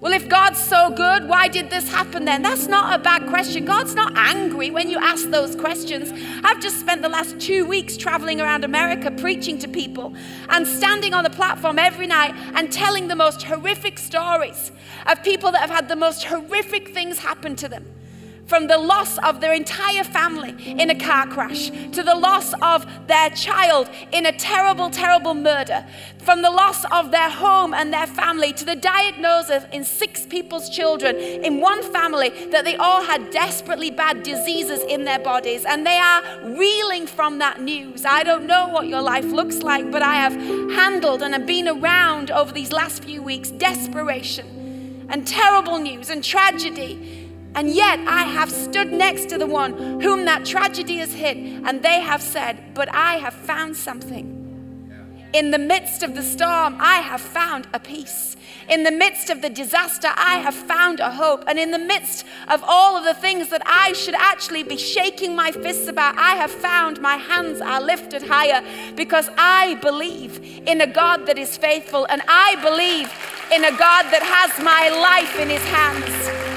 Well, 0.00 0.12
if 0.12 0.28
God's 0.28 0.58
so 0.58 0.90
good, 0.90 1.28
why 1.28 1.46
did 1.46 1.70
this 1.70 1.88
happen 1.88 2.24
then? 2.24 2.42
That's 2.42 2.66
not 2.66 2.98
a 2.98 3.02
bad 3.02 3.28
question. 3.28 3.64
God's 3.64 3.94
not 3.94 4.12
angry 4.16 4.72
when 4.72 4.90
you 4.90 4.98
ask 4.98 5.30
those 5.30 5.54
questions. 5.54 6.12
I've 6.44 6.60
just 6.60 6.80
spent 6.80 7.00
the 7.00 7.08
last 7.08 7.40
two 7.40 7.64
weeks 7.64 7.96
traveling 7.96 8.40
around 8.40 8.64
America 8.64 9.12
preaching 9.12 9.56
to 9.60 9.68
people 9.68 10.14
and 10.48 10.66
standing 10.66 11.14
on 11.14 11.22
the 11.22 11.30
platform 11.30 11.78
every 11.78 12.08
night 12.08 12.34
and 12.56 12.72
telling 12.72 13.06
the 13.06 13.16
most 13.16 13.44
horrific 13.44 13.98
stories 13.98 14.72
of 15.06 15.22
people 15.22 15.52
that 15.52 15.60
have 15.60 15.70
had 15.70 15.88
the 15.88 15.96
most 15.96 16.24
horrific 16.24 16.88
things 16.88 17.18
happen 17.18 17.54
to 17.56 17.68
them 17.68 17.95
from 18.46 18.68
the 18.68 18.78
loss 18.78 19.18
of 19.18 19.40
their 19.40 19.52
entire 19.52 20.04
family 20.04 20.54
in 20.66 20.90
a 20.90 20.94
car 20.94 21.26
crash, 21.26 21.70
to 21.90 22.02
the 22.02 22.14
loss 22.14 22.54
of 22.62 22.86
their 23.06 23.30
child 23.30 23.88
in 24.12 24.26
a 24.26 24.32
terrible, 24.32 24.88
terrible 24.88 25.34
murder, 25.34 25.84
from 26.18 26.42
the 26.42 26.50
loss 26.50 26.84
of 26.92 27.10
their 27.10 27.30
home 27.30 27.74
and 27.74 27.92
their 27.92 28.06
family, 28.06 28.52
to 28.52 28.64
the 28.64 28.76
diagnosis 28.76 29.64
in 29.72 29.84
six 29.84 30.26
people's 30.26 30.68
children 30.68 31.16
in 31.16 31.60
one 31.60 31.82
family 31.92 32.30
that 32.50 32.64
they 32.64 32.76
all 32.76 33.02
had 33.02 33.30
desperately 33.30 33.90
bad 33.90 34.22
diseases 34.22 34.80
in 34.82 35.04
their 35.04 35.18
bodies. 35.18 35.64
And 35.64 35.86
they 35.86 35.98
are 35.98 36.22
reeling 36.56 37.06
from 37.06 37.38
that 37.38 37.60
news. 37.60 38.04
I 38.04 38.22
don't 38.22 38.46
know 38.46 38.68
what 38.68 38.86
your 38.86 39.02
life 39.02 39.24
looks 39.24 39.62
like, 39.62 39.90
but 39.90 40.02
I 40.02 40.14
have 40.14 40.34
handled 40.72 41.22
and 41.22 41.34
have 41.34 41.46
been 41.46 41.68
around 41.68 42.30
over 42.30 42.52
these 42.52 42.72
last 42.72 43.02
few 43.04 43.22
weeks 43.22 43.50
desperation 43.50 45.06
and 45.08 45.26
terrible 45.26 45.78
news 45.78 46.10
and 46.10 46.22
tragedy 46.22 47.25
and 47.56 47.70
yet 47.70 47.98
I 48.06 48.24
have 48.24 48.50
stood 48.52 48.92
next 48.92 49.30
to 49.30 49.38
the 49.38 49.46
one 49.46 50.00
whom 50.02 50.26
that 50.26 50.44
tragedy 50.44 50.98
has 50.98 51.14
hit, 51.14 51.38
and 51.38 51.82
they 51.82 52.00
have 52.00 52.20
said, 52.20 52.74
But 52.74 52.94
I 52.94 53.16
have 53.16 53.32
found 53.32 53.74
something. 53.76 54.34
In 55.32 55.50
the 55.50 55.58
midst 55.58 56.02
of 56.02 56.14
the 56.14 56.22
storm, 56.22 56.76
I 56.78 57.00
have 57.00 57.20
found 57.20 57.66
a 57.72 57.80
peace. 57.80 58.36
In 58.68 58.84
the 58.84 58.90
midst 58.90 59.30
of 59.30 59.40
the 59.40 59.48
disaster, 59.48 60.08
I 60.16 60.36
have 60.38 60.54
found 60.54 61.00
a 61.00 61.10
hope. 61.10 61.44
And 61.46 61.58
in 61.58 61.70
the 61.70 61.78
midst 61.78 62.26
of 62.48 62.62
all 62.66 62.96
of 62.96 63.04
the 63.04 63.14
things 63.14 63.48
that 63.48 63.62
I 63.64 63.92
should 63.94 64.14
actually 64.14 64.62
be 64.62 64.76
shaking 64.76 65.34
my 65.34 65.50
fists 65.50 65.88
about, 65.88 66.16
I 66.18 66.34
have 66.34 66.50
found 66.50 67.00
my 67.00 67.16
hands 67.16 67.60
are 67.60 67.80
lifted 67.80 68.22
higher 68.22 68.62
because 68.96 69.28
I 69.36 69.74
believe 69.76 70.62
in 70.66 70.80
a 70.80 70.86
God 70.86 71.26
that 71.26 71.38
is 71.38 71.56
faithful 71.56 72.06
and 72.06 72.22
I 72.28 72.56
believe 72.62 73.12
in 73.52 73.64
a 73.64 73.76
God 73.76 74.04
that 74.10 74.22
has 74.22 74.62
my 74.62 74.88
life 74.88 75.38
in 75.38 75.48
his 75.48 75.64
hands. 75.64 76.55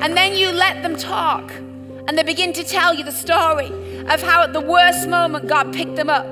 And 0.00 0.16
then 0.16 0.34
you 0.34 0.50
let 0.50 0.82
them 0.82 0.96
talk. 0.96 1.50
And 2.08 2.16
they 2.16 2.22
begin 2.22 2.52
to 2.52 2.64
tell 2.64 2.94
you 2.94 3.04
the 3.04 3.12
story 3.12 3.66
of 4.08 4.22
how 4.22 4.42
at 4.42 4.52
the 4.52 4.60
worst 4.60 5.08
moment 5.08 5.48
God 5.48 5.72
picked 5.72 5.96
them 5.96 6.08
up 6.08 6.26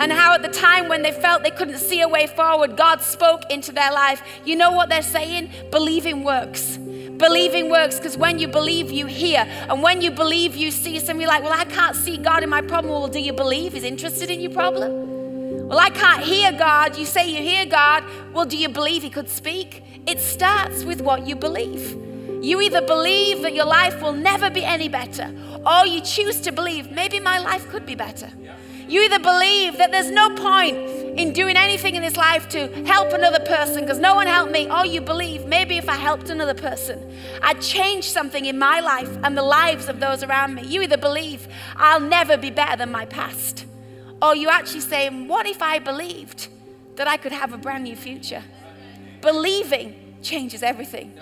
and 0.00 0.10
how 0.12 0.34
at 0.34 0.42
the 0.42 0.48
time 0.48 0.88
when 0.88 1.02
they 1.02 1.12
felt 1.12 1.42
they 1.42 1.50
couldn't 1.50 1.78
see 1.78 2.00
a 2.00 2.08
way 2.08 2.26
forward, 2.26 2.76
God 2.76 3.02
spoke 3.02 3.42
into 3.50 3.70
their 3.70 3.92
life. 3.92 4.22
You 4.44 4.56
know 4.56 4.72
what 4.72 4.88
they're 4.88 5.02
saying? 5.02 5.50
Believing 5.70 6.24
works. 6.24 6.78
Believing 6.78 7.68
works 7.68 7.96
because 7.96 8.16
when 8.16 8.38
you 8.38 8.48
believe, 8.48 8.90
you 8.90 9.04
hear. 9.06 9.40
And 9.68 9.82
when 9.82 10.00
you 10.00 10.10
believe, 10.10 10.56
you 10.56 10.70
see. 10.70 10.98
Some 10.98 11.18
of 11.18 11.20
you 11.20 11.28
like, 11.28 11.42
well, 11.42 11.52
I 11.52 11.66
can't 11.66 11.94
see 11.94 12.16
God 12.16 12.42
in 12.42 12.48
my 12.48 12.62
problem. 12.62 12.94
Well, 12.94 13.08
do 13.08 13.20
you 13.20 13.34
believe 13.34 13.74
He's 13.74 13.84
interested 13.84 14.30
in 14.30 14.40
your 14.40 14.52
problem? 14.52 15.68
Well, 15.68 15.78
I 15.78 15.90
can't 15.90 16.22
hear 16.22 16.50
God. 16.52 16.96
You 16.96 17.04
say 17.04 17.28
you 17.28 17.42
hear 17.42 17.66
God. 17.66 18.02
Well, 18.32 18.46
do 18.46 18.56
you 18.56 18.70
believe 18.70 19.02
He 19.02 19.10
could 19.10 19.28
speak? 19.28 19.84
It 20.06 20.18
starts 20.18 20.82
with 20.84 21.02
what 21.02 21.26
you 21.26 21.36
believe. 21.36 22.09
You 22.40 22.60
either 22.62 22.80
believe 22.80 23.42
that 23.42 23.54
your 23.54 23.66
life 23.66 24.00
will 24.00 24.14
never 24.14 24.48
be 24.48 24.64
any 24.64 24.88
better, 24.88 25.30
or 25.66 25.86
you 25.86 26.00
choose 26.00 26.40
to 26.40 26.52
believe 26.52 26.90
maybe 26.90 27.20
my 27.20 27.38
life 27.38 27.68
could 27.68 27.84
be 27.84 27.94
better. 27.94 28.30
You 28.88 29.02
either 29.02 29.18
believe 29.18 29.76
that 29.76 29.92
there's 29.92 30.10
no 30.10 30.30
point 30.34 30.76
in 31.18 31.32
doing 31.32 31.56
anything 31.56 31.94
in 31.94 32.02
this 32.02 32.16
life 32.16 32.48
to 32.48 32.66
help 32.86 33.12
another 33.12 33.38
person 33.38 33.82
because 33.82 33.98
no 33.98 34.14
one 34.14 34.26
helped 34.26 34.52
me, 34.52 34.70
or 34.70 34.86
you 34.86 35.00
believe 35.02 35.44
maybe 35.46 35.76
if 35.76 35.88
I 35.88 35.96
helped 35.96 36.30
another 36.30 36.54
person, 36.54 37.14
I'd 37.42 37.60
change 37.60 38.08
something 38.08 38.46
in 38.46 38.58
my 38.58 38.80
life 38.80 39.10
and 39.22 39.36
the 39.36 39.42
lives 39.42 39.88
of 39.88 40.00
those 40.00 40.22
around 40.22 40.54
me. 40.54 40.62
You 40.66 40.82
either 40.82 40.96
believe 40.96 41.46
I'll 41.76 42.00
never 42.00 42.36
be 42.38 42.50
better 42.50 42.76
than 42.76 42.90
my 42.90 43.04
past, 43.04 43.66
or 44.22 44.34
you 44.34 44.48
actually 44.48 44.80
say, 44.80 45.10
What 45.10 45.46
if 45.46 45.60
I 45.60 45.78
believed 45.78 46.48
that 46.96 47.06
I 47.06 47.16
could 47.18 47.32
have 47.32 47.52
a 47.52 47.58
brand 47.58 47.84
new 47.84 47.96
future? 47.96 48.42
Believing 49.20 50.16
changes 50.22 50.62
everything. 50.62 51.12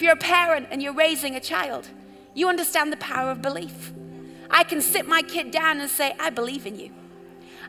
If 0.00 0.04
you're 0.04 0.14
a 0.14 0.16
parent 0.16 0.68
and 0.70 0.82
you're 0.82 0.94
raising 0.94 1.36
a 1.36 1.40
child, 1.40 1.86
you 2.32 2.48
understand 2.48 2.90
the 2.90 2.96
power 2.96 3.30
of 3.30 3.42
belief. 3.42 3.92
I 4.50 4.64
can 4.64 4.80
sit 4.80 5.06
my 5.06 5.20
kid 5.20 5.50
down 5.50 5.78
and 5.78 5.90
say, 5.90 6.14
I 6.18 6.30
believe 6.30 6.64
in 6.64 6.78
you. 6.78 6.90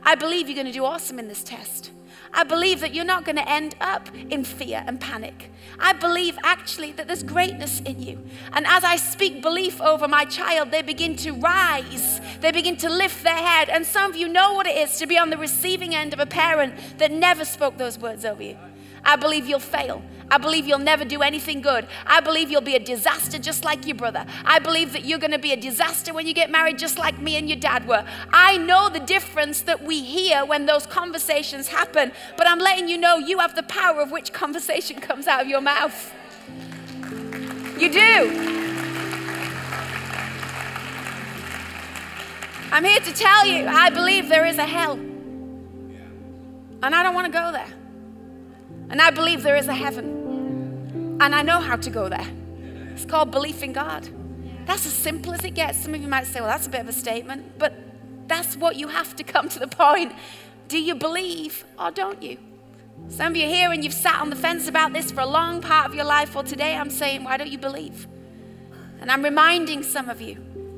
I 0.02 0.16
believe 0.16 0.48
you're 0.48 0.56
going 0.56 0.66
to 0.66 0.72
do 0.72 0.86
awesome 0.86 1.20
in 1.20 1.28
this 1.28 1.44
test. 1.44 1.92
I 2.34 2.46
believe 2.46 2.80
that 2.80 2.94
you're 2.96 3.04
not 3.04 3.26
going 3.26 3.36
to 3.36 3.50
end 3.50 3.76
up 3.82 4.08
in 4.16 4.46
fear 4.46 4.82
and 4.88 4.98
panic. 4.98 5.52
I 5.78 5.92
believe 5.92 6.38
actually 6.42 6.94
that 6.94 7.08
there's 7.08 7.22
greatness 7.22 7.82
in 7.82 8.02
you. 8.02 8.24
And 8.54 8.66
as 8.66 8.86
I 8.86 8.96
speak 8.96 9.42
belief 9.42 9.82
over 9.82 10.08
my 10.08 10.24
child, 10.24 10.72
they 10.72 10.84
begin 10.84 11.18
to 11.18 11.32
rise. 11.32 12.22
They 12.40 12.54
begin 12.54 12.78
to 12.78 12.90
lift 12.90 13.26
their 13.26 13.36
head. 13.36 13.68
And 13.68 13.86
some 13.86 14.10
of 14.10 14.16
you 14.16 14.30
know 14.30 14.54
what 14.54 14.68
it 14.68 14.78
is 14.78 14.98
to 15.00 15.06
be 15.06 15.18
on 15.18 15.32
the 15.32 15.38
receiving 15.38 15.94
end 15.94 16.14
of 16.14 16.22
a 16.22 16.26
parent 16.26 16.76
that 16.98 17.12
never 17.12 17.44
spoke 17.44 17.78
those 17.78 18.00
words 18.00 18.24
over 18.24 18.42
you. 18.42 18.58
I 19.04 19.16
believe 19.16 19.48
you'll 19.48 19.60
fail. 19.60 20.02
I 20.32 20.38
believe 20.38 20.66
you'll 20.66 20.80
never 20.80 21.04
do 21.04 21.22
anything 21.22 21.60
good. 21.62 21.86
I 22.08 22.22
believe 22.22 22.50
you'll 22.50 22.62
be 22.62 22.76
a 22.76 22.80
disaster 22.80 23.38
just 23.38 23.66
like 23.66 23.86
your 23.86 23.98
brother. 23.98 24.26
I 24.46 24.60
believe 24.60 24.94
that 24.94 25.04
you're 25.04 25.20
going 25.20 25.32
to 25.32 25.38
be 25.40 25.52
a 25.52 25.58
disaster 25.58 26.14
when 26.14 26.26
you 26.26 26.34
get 26.34 26.50
married 26.50 26.80
just 26.80 26.98
like 26.98 27.20
me 27.20 27.36
and 27.36 27.50
your 27.50 27.60
dad 27.60 27.86
were. 27.86 28.06
I 28.32 28.58
know 28.58 28.88
the 28.90 29.02
difference 29.02 29.60
that 29.64 29.84
we 29.84 30.02
hear 30.02 30.46
when 30.46 30.66
those 30.66 30.86
conversations 30.86 31.68
happen, 31.68 32.14
but 32.38 32.48
I'm 32.48 32.60
letting 32.60 32.88
you 32.88 32.98
know 32.98 33.18
you 33.18 33.40
have 33.40 33.56
the 33.56 33.64
power 33.64 34.00
of 34.02 34.12
which 34.12 34.32
conversation 34.32 35.02
comes 35.02 35.28
out 35.28 35.42
of 35.42 35.48
your 35.50 35.62
mouth. 35.62 36.14
You 37.78 37.92
do. 37.92 38.62
I'm 42.72 42.86
here 42.86 43.02
to 43.02 43.14
tell 43.14 43.46
you, 43.46 43.68
I 43.68 43.90
believe 43.90 44.30
there 44.30 44.46
is 44.46 44.58
a 44.58 44.66
hell. 44.66 44.94
And 46.84 46.96
I 46.96 47.04
don't 47.04 47.14
want 47.14 47.28
to 47.28 47.34
go 47.34 47.52
there. 47.52 47.81
And 48.92 49.02
I 49.02 49.10
believe 49.10 49.42
there 49.42 49.56
is 49.56 49.70
a 49.70 49.74
heaven. 49.74 51.18
And 51.22 51.34
I 51.34 51.42
know 51.42 51.60
how 51.60 51.78
to 51.78 51.90
go 51.90 52.10
there. 52.10 52.28
It's 52.92 53.06
called 53.06 53.32
belief 53.32 53.64
in 53.64 53.72
God. 53.72 54.08
That's 54.66 54.86
as 54.86 54.94
simple 54.94 55.34
as 55.34 55.46
it 55.46 55.52
gets. 55.52 55.80
Some 55.80 55.96
of 55.96 56.02
you 56.02 56.10
might 56.10 56.28
say, 56.28 56.42
well, 56.42 56.50
that's 56.50 56.68
a 56.68 56.70
bit 56.70 56.82
of 56.82 56.90
a 56.90 56.94
statement, 56.94 57.58
but 57.58 57.74
that's 58.28 58.58
what 58.58 58.76
you 58.76 58.90
have 58.90 59.16
to 59.16 59.24
come 59.24 59.48
to 59.50 59.60
the 59.60 59.68
point. 59.68 60.14
Do 60.68 60.78
you 60.78 60.94
believe 60.94 61.64
or 61.80 61.90
don't 61.90 62.22
you? 62.22 62.38
Some 63.08 63.28
of 63.32 63.38
you 63.38 63.48
here 63.48 63.72
and 63.72 63.84
you've 63.84 63.94
sat 63.94 64.20
on 64.20 64.30
the 64.30 64.36
fence 64.36 64.68
about 64.68 64.94
this 64.94 65.10
for 65.12 65.22
a 65.22 65.26
long 65.26 65.62
part 65.62 65.88
of 65.88 65.96
your 65.96 66.06
life. 66.06 66.36
Well, 66.36 66.44
today 66.44 66.76
I'm 66.76 66.90
saying, 66.90 67.24
why 67.24 67.38
don't 67.38 67.50
you 67.50 67.58
believe? 67.58 68.08
And 69.00 69.10
I'm 69.10 69.24
reminding 69.24 69.84
some 69.84 70.10
of 70.10 70.22
you 70.22 70.38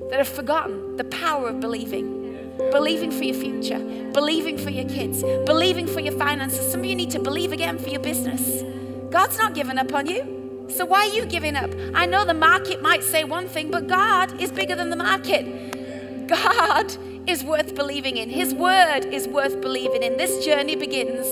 that 0.09 0.19
have 0.19 0.27
forgotten 0.27 0.97
the 0.97 1.03
power 1.05 1.49
of 1.49 1.59
believing. 1.59 2.22
Believing 2.57 3.11
for 3.11 3.23
your 3.23 3.35
future, 3.35 3.79
believing 4.13 4.57
for 4.57 4.69
your 4.69 4.87
kids, 4.87 5.23
believing 5.45 5.87
for 5.87 5.99
your 5.99 6.17
finances. 6.17 6.71
Some 6.71 6.81
of 6.81 6.85
you 6.85 6.95
need 6.95 7.11
to 7.11 7.19
believe 7.19 7.51
again 7.51 7.79
for 7.79 7.89
your 7.89 7.99
business. 7.99 8.63
God's 9.09 9.37
not 9.37 9.53
giving 9.53 9.77
up 9.77 9.93
on 9.93 10.07
you. 10.07 10.67
So 10.69 10.85
why 10.85 11.07
are 11.07 11.13
you 11.13 11.25
giving 11.25 11.55
up? 11.55 11.71
I 11.93 12.05
know 12.05 12.25
the 12.25 12.33
market 12.33 12.81
might 12.81 13.03
say 13.03 13.23
one 13.23 13.47
thing, 13.47 13.71
but 13.71 13.87
God 13.87 14.39
is 14.41 14.51
bigger 14.51 14.75
than 14.75 14.89
the 14.89 14.95
market. 14.95 16.27
God 16.27 16.95
is 17.27 17.43
worth 17.43 17.75
believing 17.75 18.17
in. 18.17 18.29
His 18.29 18.53
word 18.53 19.05
is 19.05 19.27
worth 19.27 19.61
believing 19.61 20.03
in. 20.03 20.17
This 20.17 20.43
journey 20.45 20.75
begins 20.75 21.27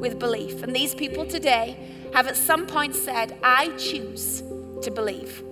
with 0.00 0.18
belief. 0.18 0.62
And 0.62 0.74
these 0.74 0.94
people 0.94 1.26
today 1.26 1.76
have 2.14 2.26
at 2.26 2.36
some 2.36 2.66
point 2.66 2.94
said, 2.94 3.38
I 3.42 3.68
choose 3.76 4.42
to 4.82 4.90
believe. 4.90 5.42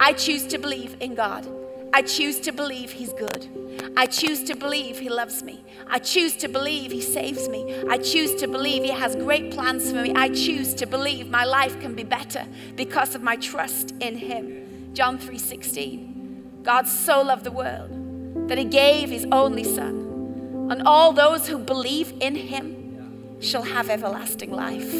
I 0.00 0.12
choose 0.12 0.46
to 0.48 0.58
believe 0.58 0.96
in 1.00 1.14
God. 1.14 1.46
I 1.94 2.02
choose 2.02 2.40
to 2.40 2.50
believe 2.50 2.90
He's 2.90 3.12
good. 3.12 3.92
I 3.96 4.06
choose 4.06 4.42
to 4.44 4.56
believe 4.56 4.98
He 4.98 5.08
loves 5.08 5.44
me. 5.44 5.64
I 5.86 6.00
choose 6.00 6.34
to 6.38 6.48
believe 6.48 6.90
He 6.90 7.00
saves 7.00 7.48
me. 7.48 7.84
I 7.88 7.98
choose 7.98 8.34
to 8.40 8.48
believe 8.48 8.82
He 8.82 8.90
has 8.90 9.14
great 9.14 9.52
plans 9.52 9.92
for 9.92 10.02
me. 10.02 10.12
I 10.16 10.28
choose 10.30 10.74
to 10.74 10.86
believe 10.86 11.30
my 11.30 11.44
life 11.44 11.78
can 11.80 11.94
be 11.94 12.02
better 12.02 12.46
because 12.74 13.14
of 13.14 13.22
my 13.22 13.36
trust 13.36 13.92
in 14.00 14.16
Him. 14.16 14.92
John 14.92 15.18
3:16. 15.18 16.64
God 16.64 16.88
so 16.88 17.22
loved 17.22 17.44
the 17.44 17.52
world 17.52 18.48
that 18.48 18.58
He 18.58 18.64
gave 18.64 19.10
His 19.10 19.24
only 19.30 19.62
Son, 19.62 20.68
and 20.72 20.82
all 20.82 21.12
those 21.12 21.46
who 21.46 21.58
believe 21.58 22.12
in 22.20 22.34
Him 22.34 23.40
shall 23.40 23.62
have 23.62 23.88
everlasting 23.88 24.50
life. 24.50 24.90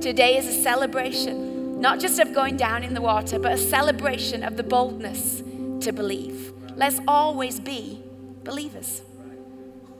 Today 0.00 0.36
is 0.36 0.48
a 0.48 0.62
celebration, 0.64 1.80
not 1.80 2.00
just 2.00 2.18
of 2.18 2.34
going 2.34 2.56
down 2.56 2.82
in 2.82 2.92
the 2.92 3.00
water, 3.00 3.38
but 3.38 3.52
a 3.52 3.56
celebration 3.56 4.42
of 4.42 4.56
the 4.56 4.64
boldness 4.64 5.44
to 5.84 5.92
believe. 5.92 6.52
Let's 6.76 6.98
always 7.06 7.60
be 7.60 8.02
believers. 8.42 9.02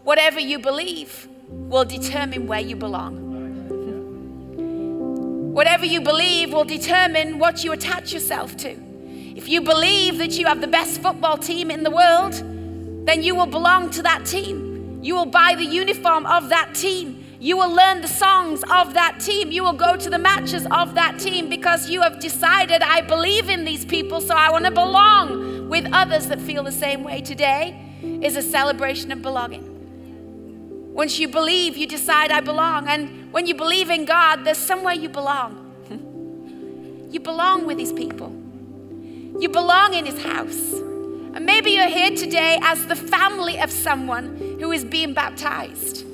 Whatever 0.03 0.41
you 0.41 0.59
believe 0.59 1.29
will 1.49 1.85
determine 1.85 2.47
where 2.47 2.61
you 2.61 2.75
belong. 2.75 3.21
Whatever 5.53 5.85
you 5.85 6.00
believe 6.00 6.53
will 6.53 6.64
determine 6.64 7.38
what 7.38 7.62
you 7.62 7.73
attach 7.73 8.12
yourself 8.12 8.57
to. 8.57 8.71
If 9.37 9.49
you 9.49 9.61
believe 9.61 10.19
that 10.19 10.33
you 10.38 10.47
have 10.47 10.61
the 10.61 10.67
best 10.67 11.03
football 11.03 11.37
team 11.37 11.71
in 11.71 11.83
the 11.83 11.91
world, 11.91 12.33
then 13.07 13.23
you 13.23 13.35
will 13.35 13.47
belong 13.47 13.91
to 13.91 14.03
that 14.03 14.25
team. 14.25 15.00
You 15.03 15.14
will 15.14 15.26
buy 15.26 15.55
the 15.55 15.67
uniform 15.67 16.25
of 16.25 16.49
that 16.49 16.75
team. 16.75 17.21
You 17.38 17.59
will 17.59 17.71
learn 17.71 18.00
the 18.00 18.09
songs 18.09 18.62
of 18.71 18.95
that 18.95 19.21
team. 19.21 19.53
You 19.53 19.62
will 19.64 19.75
go 19.75 19.97
to 19.97 20.09
the 20.09 20.19
matches 20.19 20.67
of 20.71 20.95
that 20.95 21.21
team 21.21 21.50
because 21.50 21.91
you 21.91 22.00
have 22.00 22.19
decided, 22.21 22.81
I 22.81 23.03
believe 23.03 23.50
in 23.50 23.67
these 23.67 23.85
people, 23.85 24.23
so 24.23 24.35
I 24.35 24.50
want 24.50 24.64
to 24.64 24.71
belong 24.71 25.53
with 25.75 25.93
others 25.93 26.28
that 26.28 26.40
feel 26.40 26.62
the 26.62 26.71
same 26.71 27.02
way. 27.02 27.21
Today 27.21 27.76
is 28.23 28.37
a 28.37 28.43
celebration 28.43 29.11
of 29.11 29.23
belonging. 29.23 30.95
Once 30.95 31.19
you 31.19 31.26
believe, 31.26 31.76
you 31.76 31.85
decide, 31.85 32.31
I 32.31 32.38
belong. 32.38 32.87
And 32.87 33.33
when 33.33 33.49
you 33.49 33.57
believe 33.57 33.90
in 33.90 34.04
God, 34.04 34.45
there's 34.45 34.57
somewhere 34.57 34.95
you 34.95 35.09
belong. 35.09 35.50
you 37.11 37.19
belong 37.19 37.66
with 37.66 37.76
these 37.76 37.93
people, 37.93 38.31
you 39.40 39.49
belong 39.49 39.95
in 39.95 40.07
His 40.07 40.23
house. 40.23 40.75
And 41.35 41.45
maybe 41.45 41.73
you're 41.73 41.88
here 41.88 42.14
today 42.14 42.57
as 42.62 42.87
the 42.87 42.95
family 42.95 43.59
of 43.59 43.73
someone 43.73 44.37
who 44.61 44.71
is 44.71 44.85
being 44.85 45.12
baptized. 45.12 46.07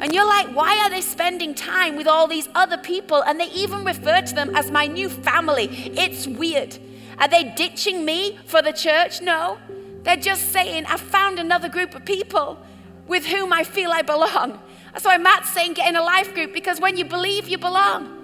And 0.00 0.14
you're 0.14 0.26
like, 0.26 0.56
why 0.56 0.78
are 0.78 0.88
they 0.88 1.02
spending 1.02 1.54
time 1.54 1.96
with 1.96 2.06
all 2.06 2.26
these 2.26 2.48
other 2.54 2.78
people? 2.78 3.22
And 3.22 3.38
they 3.38 3.50
even 3.50 3.84
refer 3.84 4.22
to 4.22 4.34
them 4.34 4.56
as 4.56 4.70
my 4.70 4.86
new 4.86 5.10
family. 5.10 5.66
It's 5.98 6.26
weird. 6.26 6.78
Are 7.18 7.28
they 7.28 7.44
ditching 7.44 8.04
me 8.04 8.38
for 8.46 8.62
the 8.62 8.72
church? 8.72 9.20
No. 9.20 9.58
They're 10.02 10.16
just 10.16 10.52
saying, 10.52 10.86
I 10.86 10.96
found 10.96 11.38
another 11.38 11.68
group 11.68 11.94
of 11.94 12.04
people 12.04 12.58
with 13.06 13.26
whom 13.26 13.52
I 13.52 13.64
feel 13.64 13.90
I 13.92 14.02
belong. 14.02 14.60
That's 14.92 15.04
why 15.04 15.16
Matt's 15.18 15.50
saying 15.50 15.74
get 15.74 15.88
in 15.88 15.96
a 15.96 16.02
life 16.02 16.34
group 16.34 16.52
because 16.52 16.80
when 16.80 16.96
you 16.96 17.04
believe, 17.04 17.48
you 17.48 17.58
belong. 17.58 18.18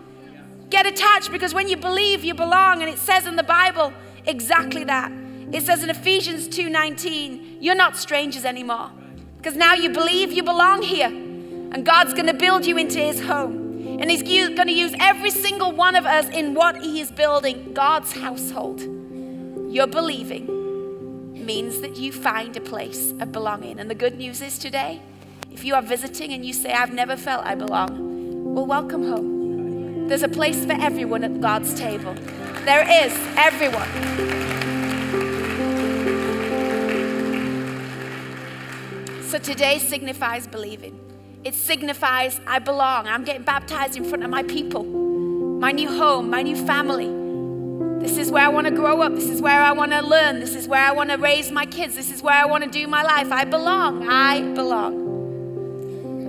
Get 0.71 0.87
attached 0.87 1.33
because 1.33 1.55
when 1.55 1.69
you 1.69 1.77
believe, 1.77 2.25
you 2.25 2.35
belong. 2.35 2.83
And 2.83 2.91
it 2.91 2.99
says 2.99 3.27
in 3.27 3.37
the 3.37 3.43
Bible 3.43 3.93
exactly 4.27 4.85
that. 4.85 5.11
It 5.51 5.63
says 5.63 5.83
in 5.83 5.89
Ephesians 5.89 6.47
2:19, 6.49 7.59
you're 7.61 7.75
not 7.75 7.97
strangers 7.97 8.45
anymore. 8.45 8.91
Because 9.39 9.57
now 9.57 9.75
you 9.75 9.91
believe 9.91 10.33
you 10.33 10.43
belong 10.43 10.83
here. 10.83 11.09
And 11.09 11.87
God's 11.87 12.13
going 12.13 12.27
to 12.27 12.35
build 12.35 12.67
you 12.67 12.77
into 12.77 12.99
his 12.99 13.21
home. 13.21 13.68
And 14.01 14.11
he's 14.11 14.23
going 14.23 14.69
to 14.69 14.73
use 14.73 14.95
every 15.01 15.31
single 15.31 15.73
one 15.73 15.97
of 15.97 16.07
us 16.07 16.29
in 16.29 16.55
what 16.55 16.81
he 16.81 17.01
is 17.01 17.11
building 17.11 17.73
God's 17.75 18.13
household. 18.13 18.81
Your 19.73 19.89
believing 19.89 21.45
means 21.45 21.81
that 21.81 21.97
you 21.97 22.13
find 22.13 22.57
a 22.57 22.61
place 22.61 23.13
of 23.19 23.33
belonging. 23.33 23.81
And 23.81 23.91
the 23.91 23.97
good 23.97 24.17
news 24.17 24.41
is 24.41 24.57
today, 24.57 25.03
if 25.51 25.65
you 25.65 25.75
are 25.75 25.83
visiting 25.83 26.33
and 26.33 26.45
you 26.45 26.53
say, 26.53 26.73
I've 26.73 26.93
never 26.93 27.17
felt 27.17 27.45
I 27.45 27.57
belong, 27.57 28.55
well, 28.55 28.67
welcome 28.67 29.03
home. 29.03 30.07
There's 30.07 30.23
a 30.23 30.29
place 30.29 30.65
for 30.65 30.75
everyone 30.75 31.25
at 31.25 31.41
God's 31.41 31.75
table. 31.75 32.15
There 32.65 32.87
is, 33.05 33.13
everyone. 33.37 33.89
So 39.23 39.39
today 39.39 39.79
signifies 39.81 40.47
believing. 40.47 41.08
It 41.49 41.55
signifies 41.55 42.43
I 42.47 42.59
belong. 42.59 43.07
I'm 43.07 43.25
getting 43.25 43.43
baptized 43.43 43.97
in 43.97 44.05
front 44.05 44.23
of 44.23 44.29
my 44.29 44.43
people, 44.43 44.85
my 44.85 45.73
new 45.73 45.89
home, 45.89 46.29
my 46.29 46.43
new 46.43 46.55
family. 46.55 47.09
This 48.07 48.19
is 48.19 48.31
where 48.31 48.45
I 48.45 48.49
want 48.49 48.67
to 48.67 48.71
grow 48.71 49.01
up. 49.01 49.15
This 49.15 49.31
is 49.31 49.41
where 49.41 49.63
I 49.63 49.73
want 49.73 49.93
to 49.93 50.03
learn. 50.03 50.41
This 50.41 50.55
is 50.55 50.69
where 50.69 50.85
I 50.85 50.93
want 50.93 51.09
to 51.09 51.17
raise 51.17 51.51
my 51.51 51.65
kids. 51.65 51.95
This 51.95 52.11
is 52.11 52.23
where 52.23 52.35
I 52.35 52.45
want 52.45 52.65
to 52.65 52.71
do 52.71 52.87
my 52.87 53.03
life. 53.03 53.33
I 53.33 53.47
belong. 53.47 54.07
I 54.07 54.43
belong. 54.53 54.93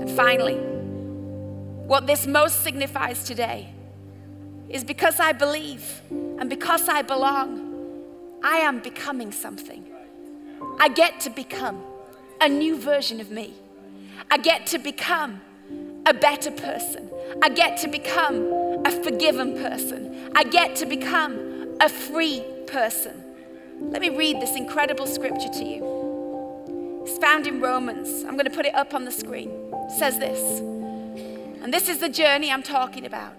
And 0.03 0.09
finally, 0.11 0.55
what 0.55 2.07
this 2.07 2.25
most 2.25 2.63
signifies 2.63 3.25
today 3.25 3.73
is 4.69 4.85
because 4.85 5.19
I 5.19 5.33
believe 5.33 6.01
and 6.09 6.49
because 6.49 6.87
I 6.87 7.01
belong, 7.01 8.39
I 8.41 8.59
am 8.59 8.79
becoming 8.79 9.33
something. 9.33 9.85
I 10.79 10.87
get 10.87 11.19
to 11.19 11.29
become 11.29 11.83
a 12.39 12.47
new 12.47 12.77
version 12.77 13.19
of 13.19 13.29
me. 13.29 13.55
I 14.31 14.37
get 14.37 14.67
to 14.67 14.77
become 14.77 15.41
a 16.05 16.13
better 16.13 16.51
person. 16.51 17.09
I 17.41 17.49
get 17.49 17.77
to 17.79 17.87
become 17.87 18.83
a 18.85 18.91
forgiven 19.03 19.53
person. 19.53 20.31
I 20.35 20.43
get 20.43 20.75
to 20.77 20.85
become 20.85 21.77
a 21.81 21.89
free 21.89 22.43
person. 22.67 23.23
Let 23.81 24.01
me 24.01 24.09
read 24.09 24.39
this 24.39 24.55
incredible 24.55 25.07
scripture 25.07 25.49
to 25.49 25.63
you. 25.63 27.03
It's 27.07 27.17
found 27.17 27.47
in 27.47 27.59
Romans. 27.59 28.23
I'm 28.23 28.33
going 28.33 28.45
to 28.45 28.51
put 28.51 28.67
it 28.67 28.75
up 28.75 28.93
on 28.93 29.05
the 29.05 29.11
screen. 29.11 29.49
It 29.49 29.91
says 29.97 30.19
this. 30.19 30.59
And 31.63 31.73
this 31.73 31.89
is 31.89 31.97
the 31.97 32.09
journey 32.09 32.51
I'm 32.51 32.63
talking 32.63 33.05
about. 33.05 33.33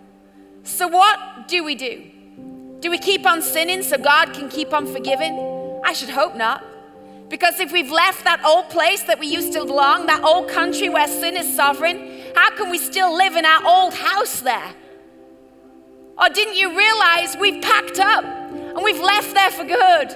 So, 0.65 0.89
what 0.89 1.47
do 1.47 1.63
we 1.63 1.75
do? 1.75 2.05
Do 2.81 2.91
we 2.91 2.99
keep 2.99 3.27
on 3.27 3.43
sinning 3.43 3.83
so 3.83 3.97
God 3.97 4.33
can 4.33 4.49
keep 4.49 4.73
on 4.73 4.87
forgiving? 4.87 5.81
I 5.85 5.93
should 5.93 6.11
hope 6.11 6.35
not. 6.35 6.65
Because 7.31 7.61
if 7.61 7.71
we've 7.71 7.93
left 7.93 8.25
that 8.25 8.45
old 8.45 8.69
place 8.71 9.05
that 9.05 9.21
we 9.21 9.29
used 9.29 9.53
to 9.53 9.65
belong, 9.65 10.07
that 10.07 10.25
old 10.25 10.49
country 10.49 10.89
where 10.89 11.07
sin 11.07 11.37
is 11.37 11.55
sovereign, 11.55 12.21
how 12.35 12.51
can 12.57 12.71
we 12.71 12.79
still 12.79 13.17
live 13.17 13.37
in 13.37 13.45
our 13.45 13.65
old 13.65 13.95
house 13.95 14.41
there? 14.41 14.75
Or 16.19 16.29
didn't 16.29 16.57
you 16.57 16.77
realize 16.77 17.37
we've 17.39 17.63
packed 17.63 18.01
up 18.01 18.25
and 18.25 18.83
we've 18.83 19.01
left 19.01 19.33
there 19.33 19.51
for 19.53 19.65
good? 19.65 20.11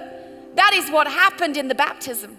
That 0.57 0.73
is 0.75 0.91
what 0.91 1.07
happened 1.07 1.57
in 1.57 1.69
the 1.69 1.75
baptism. 1.75 2.37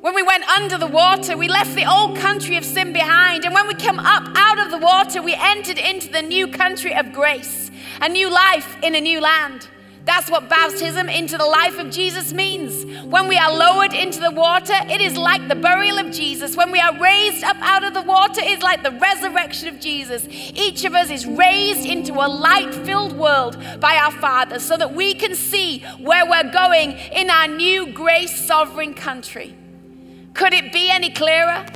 When 0.00 0.14
we 0.14 0.22
went 0.22 0.44
under 0.48 0.78
the 0.78 0.88
water, 0.88 1.36
we 1.36 1.48
left 1.48 1.74
the 1.76 1.88
old 1.90 2.16
country 2.16 2.56
of 2.56 2.64
sin 2.64 2.92
behind. 2.92 3.44
And 3.44 3.54
when 3.54 3.68
we 3.68 3.74
came 3.74 4.00
up 4.00 4.28
out 4.36 4.58
of 4.58 4.72
the 4.72 4.78
water, 4.78 5.22
we 5.22 5.34
entered 5.34 5.78
into 5.78 6.10
the 6.10 6.22
new 6.22 6.48
country 6.48 6.92
of 6.92 7.12
grace, 7.12 7.70
a 8.02 8.08
new 8.08 8.28
life 8.30 8.76
in 8.82 8.96
a 8.96 9.00
new 9.00 9.20
land. 9.20 9.68
That's 10.06 10.30
what 10.30 10.48
baptism 10.48 11.08
into 11.08 11.36
the 11.36 11.44
life 11.44 11.80
of 11.80 11.90
Jesus 11.90 12.32
means. 12.32 12.84
When 13.06 13.26
we 13.26 13.36
are 13.36 13.52
lowered 13.52 13.92
into 13.92 14.20
the 14.20 14.30
water, 14.30 14.72
it 14.88 15.00
is 15.00 15.16
like 15.16 15.48
the 15.48 15.56
burial 15.56 15.98
of 15.98 16.12
Jesus. 16.12 16.56
When 16.56 16.70
we 16.70 16.78
are 16.78 16.96
raised 16.96 17.42
up 17.42 17.56
out 17.60 17.82
of 17.82 17.92
the 17.92 18.02
water, 18.02 18.40
it's 18.44 18.62
like 18.62 18.84
the 18.84 18.92
resurrection 18.92 19.66
of 19.66 19.80
Jesus. 19.80 20.24
Each 20.30 20.84
of 20.84 20.94
us 20.94 21.10
is 21.10 21.26
raised 21.26 21.84
into 21.84 22.12
a 22.14 22.28
light 22.28 22.72
filled 22.72 23.18
world 23.18 23.58
by 23.80 23.96
our 23.96 24.12
Father 24.12 24.60
so 24.60 24.76
that 24.76 24.94
we 24.94 25.12
can 25.12 25.34
see 25.34 25.80
where 25.98 26.24
we're 26.24 26.52
going 26.52 26.92
in 26.92 27.28
our 27.28 27.48
new 27.48 27.92
grace 27.92 28.46
sovereign 28.46 28.94
country. 28.94 29.56
Could 30.34 30.54
it 30.54 30.72
be 30.72 30.88
any 30.88 31.10
clearer? 31.10 31.66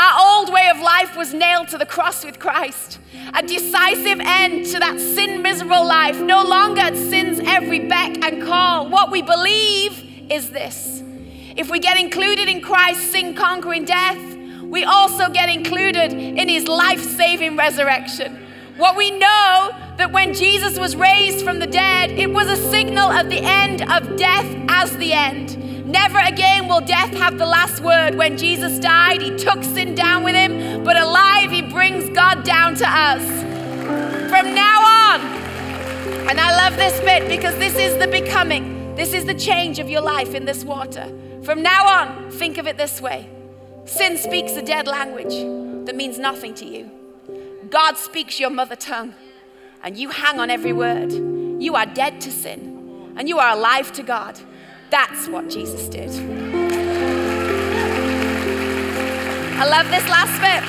Our 0.00 0.38
old 0.38 0.50
way 0.50 0.66
of 0.70 0.80
life 0.80 1.14
was 1.14 1.34
nailed 1.34 1.68
to 1.68 1.78
the 1.78 1.84
cross 1.84 2.24
with 2.24 2.38
Christ. 2.38 2.98
A 3.34 3.42
decisive 3.42 4.18
end 4.18 4.64
to 4.68 4.78
that 4.78 4.98
sin 4.98 5.42
miserable 5.42 5.86
life, 5.86 6.18
no 6.18 6.42
longer 6.42 6.80
at 6.80 6.96
sin's 6.96 7.38
every 7.44 7.80
beck 7.80 8.16
and 8.24 8.42
call. 8.42 8.88
What 8.88 9.10
we 9.10 9.20
believe 9.20 10.30
is 10.30 10.52
this 10.52 11.02
if 11.54 11.68
we 11.68 11.80
get 11.80 11.98
included 12.00 12.48
in 12.48 12.62
Christ's 12.62 13.10
sin 13.10 13.34
conquering 13.34 13.84
death, 13.84 14.18
we 14.62 14.84
also 14.84 15.28
get 15.28 15.50
included 15.50 16.14
in 16.14 16.48
his 16.48 16.66
life 16.66 17.02
saving 17.02 17.58
resurrection. 17.58 18.38
What 18.78 18.96
we 18.96 19.10
know 19.10 19.70
that 19.98 20.12
when 20.12 20.32
Jesus 20.32 20.78
was 20.78 20.96
raised 20.96 21.44
from 21.44 21.58
the 21.58 21.66
dead, 21.66 22.10
it 22.12 22.32
was 22.32 22.48
a 22.48 22.56
signal 22.56 23.10
of 23.10 23.28
the 23.28 23.40
end 23.40 23.82
of 23.82 24.16
death 24.16 24.46
as 24.70 24.96
the 24.96 25.12
end. 25.12 25.69
Never 25.90 26.20
again 26.20 26.68
will 26.68 26.80
death 26.80 27.12
have 27.14 27.36
the 27.36 27.46
last 27.46 27.82
word. 27.82 28.14
When 28.14 28.38
Jesus 28.38 28.78
died, 28.78 29.20
he 29.20 29.36
took 29.36 29.64
sin 29.64 29.96
down 29.96 30.22
with 30.22 30.36
him, 30.36 30.84
but 30.84 30.96
alive, 30.96 31.50
he 31.50 31.62
brings 31.62 32.08
God 32.10 32.44
down 32.44 32.76
to 32.76 32.88
us. 32.88 33.22
From 34.30 34.54
now 34.54 35.10
on, 35.10 35.20
and 36.30 36.38
I 36.38 36.54
love 36.56 36.76
this 36.76 37.00
bit 37.00 37.28
because 37.28 37.56
this 37.58 37.74
is 37.76 37.98
the 37.98 38.06
becoming, 38.06 38.94
this 38.94 39.12
is 39.12 39.24
the 39.24 39.34
change 39.34 39.80
of 39.80 39.90
your 39.90 40.00
life 40.00 40.32
in 40.32 40.44
this 40.44 40.64
water. 40.64 41.12
From 41.42 41.60
now 41.60 41.84
on, 41.84 42.30
think 42.30 42.56
of 42.58 42.68
it 42.68 42.76
this 42.76 43.00
way 43.00 43.28
sin 43.84 44.16
speaks 44.16 44.52
a 44.52 44.62
dead 44.62 44.86
language 44.86 45.34
that 45.86 45.96
means 45.96 46.20
nothing 46.20 46.54
to 46.54 46.64
you. 46.64 46.88
God 47.68 47.96
speaks 47.96 48.38
your 48.38 48.50
mother 48.50 48.76
tongue, 48.76 49.12
and 49.82 49.98
you 49.98 50.10
hang 50.10 50.38
on 50.38 50.50
every 50.50 50.72
word. 50.72 51.12
You 51.60 51.74
are 51.74 51.86
dead 51.86 52.20
to 52.20 52.30
sin, 52.30 53.12
and 53.16 53.28
you 53.28 53.40
are 53.40 53.50
alive 53.56 53.90
to 53.94 54.04
God. 54.04 54.38
That's 54.90 55.28
what 55.28 55.48
Jesus 55.48 55.88
did. 55.88 56.10
I 59.56 59.64
love 59.64 59.88
this 59.88 60.08
last 60.08 60.40
bit. 60.40 60.64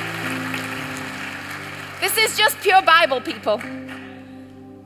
This 2.01 2.17
is 2.17 2.37
just 2.37 2.59
pure 2.59 2.81
Bible, 2.83 3.19
people. 3.21 3.57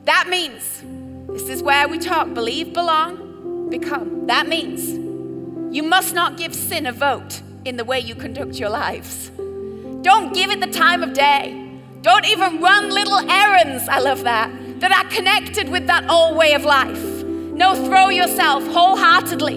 That 0.04 0.28
means 0.28 0.82
this 1.28 1.48
is 1.50 1.62
where 1.62 1.86
we 1.86 1.98
talk 1.98 2.32
believe, 2.32 2.72
belong, 2.72 3.68
become. 3.68 4.26
That 4.26 4.48
means 4.48 4.90
you 5.74 5.82
must 5.82 6.14
not 6.14 6.38
give 6.38 6.54
sin 6.54 6.86
a 6.86 6.92
vote 6.92 7.42
in 7.64 7.76
the 7.76 7.84
way 7.84 8.00
you 8.00 8.14
conduct 8.14 8.54
your 8.54 8.70
lives. 8.70 9.30
Don't 10.02 10.32
give 10.32 10.50
it 10.50 10.60
the 10.60 10.70
time 10.70 11.02
of 11.02 11.12
day. 11.12 11.62
Don't 12.00 12.24
even 12.24 12.60
run 12.60 12.90
little 12.90 13.18
errands, 13.30 13.88
I 13.88 13.98
love 13.98 14.22
that, 14.22 14.80
that 14.80 14.92
are 14.92 15.10
connected 15.10 15.68
with 15.68 15.88
that 15.88 16.08
old 16.08 16.36
way 16.36 16.54
of 16.54 16.64
life. 16.64 17.15
No, 17.56 17.74
throw 17.86 18.10
yourself 18.10 18.66
wholeheartedly 18.66 19.54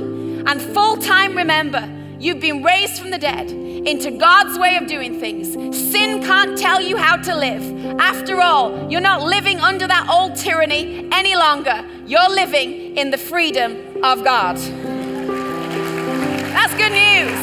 and 0.47 0.62
full 0.62 0.95
time 0.95 1.35
remember 1.35 1.83
you've 2.17 2.39
been 2.39 2.63
raised 2.63 3.01
from 3.01 3.12
the 3.12 3.17
dead 3.17 3.51
into 3.51 4.09
God's 4.12 4.57
way 4.57 4.77
of 4.77 4.88
doing 4.88 5.19
things. 5.19 5.51
Sin 5.77 6.23
can't 6.23 6.57
tell 6.57 6.79
you 6.79 6.95
how 6.95 7.17
to 7.17 7.35
live. 7.35 7.99
After 7.99 8.41
all, 8.41 8.89
you're 8.89 9.01
not 9.01 9.23
living 9.23 9.59
under 9.59 9.85
that 9.85 10.07
old 10.09 10.38
tyranny 10.38 11.09
any 11.12 11.35
longer. 11.35 11.85
You're 12.05 12.29
living 12.29 12.95
in 12.97 13.12
the 13.12 13.17
freedom 13.17 13.75
of 14.01 14.23
God. 14.23 14.55
That's 16.55 16.73
good 16.75 16.93
news. 16.93 17.38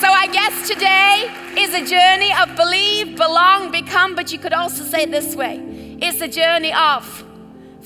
So 0.00 0.08
I 0.08 0.26
guess 0.32 0.66
today 0.66 1.30
is 1.60 1.74
a 1.74 1.84
journey 1.84 2.32
of 2.32 2.56
believe, 2.56 3.14
belong, 3.18 3.70
become, 3.70 4.14
but 4.14 4.32
you 4.32 4.38
could 4.38 4.54
also 4.54 4.84
say 4.84 5.02
it 5.02 5.10
this 5.10 5.36
way 5.36 5.60
it's 6.00 6.22
a 6.22 6.28
journey 6.28 6.72
of 6.72 7.24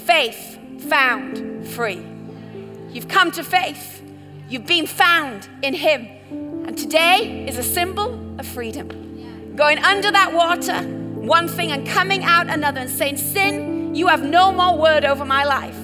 faith 0.06 0.56
found 0.88 1.66
free. 1.66 2.00
You've 2.90 3.08
come 3.08 3.32
to 3.32 3.42
faith, 3.42 4.02
you've 4.48 4.66
been 4.66 4.86
found 4.86 5.48
in 5.62 5.74
Him. 5.74 6.06
And 6.64 6.78
today 6.78 7.44
is 7.48 7.58
a 7.58 7.62
symbol 7.62 8.14
of 8.38 8.46
freedom. 8.46 9.56
Going 9.56 9.78
under 9.78 10.12
that 10.12 10.32
water, 10.32 10.80
one 11.20 11.48
thing, 11.48 11.72
and 11.72 11.86
coming 11.86 12.22
out 12.22 12.48
another, 12.48 12.80
and 12.80 12.90
saying, 12.90 13.16
Sin, 13.16 13.94
you 13.96 14.06
have 14.06 14.22
no 14.22 14.52
more 14.52 14.78
word 14.78 15.04
over 15.04 15.24
my 15.24 15.44
life. 15.44 15.76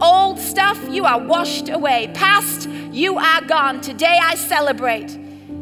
Old 0.00 0.38
stuff, 0.38 0.78
you 0.88 1.04
are 1.04 1.18
washed 1.18 1.68
away. 1.68 2.10
Past, 2.14 2.68
you 2.92 3.18
are 3.18 3.42
gone. 3.42 3.82
Today 3.82 4.18
I 4.22 4.36
celebrate. 4.36 5.18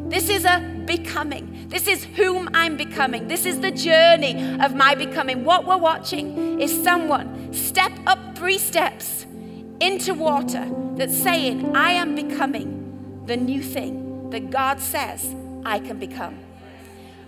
This 0.09 0.29
is 0.29 0.45
a 0.45 0.61
becoming. 0.87 1.54
This 1.75 1.89
is 1.89 2.05
whom 2.05 2.49
I'm 2.55 2.77
becoming. 2.77 3.27
This 3.27 3.45
is 3.45 3.59
the 3.59 3.73
journey 3.73 4.61
of 4.61 4.77
my 4.77 4.95
becoming. 4.95 5.45
What 5.45 5.67
we're 5.67 5.77
watching 5.77 6.61
is 6.61 6.71
someone 6.85 7.53
step 7.53 7.91
up 8.07 8.39
three 8.39 8.59
steps 8.59 9.27
into 9.81 10.15
water 10.15 10.71
that's 10.95 11.17
saying, 11.17 11.75
I 11.75 11.91
am 11.91 12.15
becoming 12.15 13.25
the 13.27 13.37
new 13.37 13.61
thing 13.61 14.31
that 14.31 14.51
God 14.51 14.79
says 14.79 15.35
I 15.67 15.81
can 15.81 15.99
become. 15.99 16.39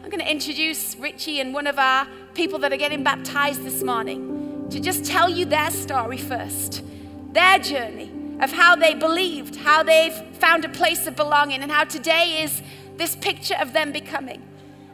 I'm 0.05 0.11
going 0.11 0.23
to 0.23 0.31
introduce 0.31 0.95
Richie 0.95 1.41
and 1.41 1.53
one 1.53 1.67
of 1.67 1.81
our 1.81 2.07
people 2.35 2.61
that 2.61 2.73
are 2.73 2.77
getting 2.77 3.03
baptized 3.03 3.65
this 3.65 3.83
morning 3.83 4.69
to 4.71 4.79
just 4.79 5.05
tell 5.05 5.29
you 5.29 5.45
their 5.45 5.73
story 5.73 6.19
first, 6.19 6.85
their 7.33 7.59
journey 7.59 8.13
of 8.39 8.53
how 8.53 8.77
they 8.77 8.95
believed, 8.95 9.57
how 9.57 9.83
they've 9.83 10.15
found 10.37 10.65
a 10.65 10.69
place 10.69 11.09
of 11.09 11.17
belonging, 11.17 11.63
and 11.63 11.73
how 11.73 11.83
today 11.83 12.45
is 12.45 12.63
this 12.97 13.17
picture 13.17 13.57
of 13.61 13.73
them 13.73 13.93
becoming. 13.93 14.43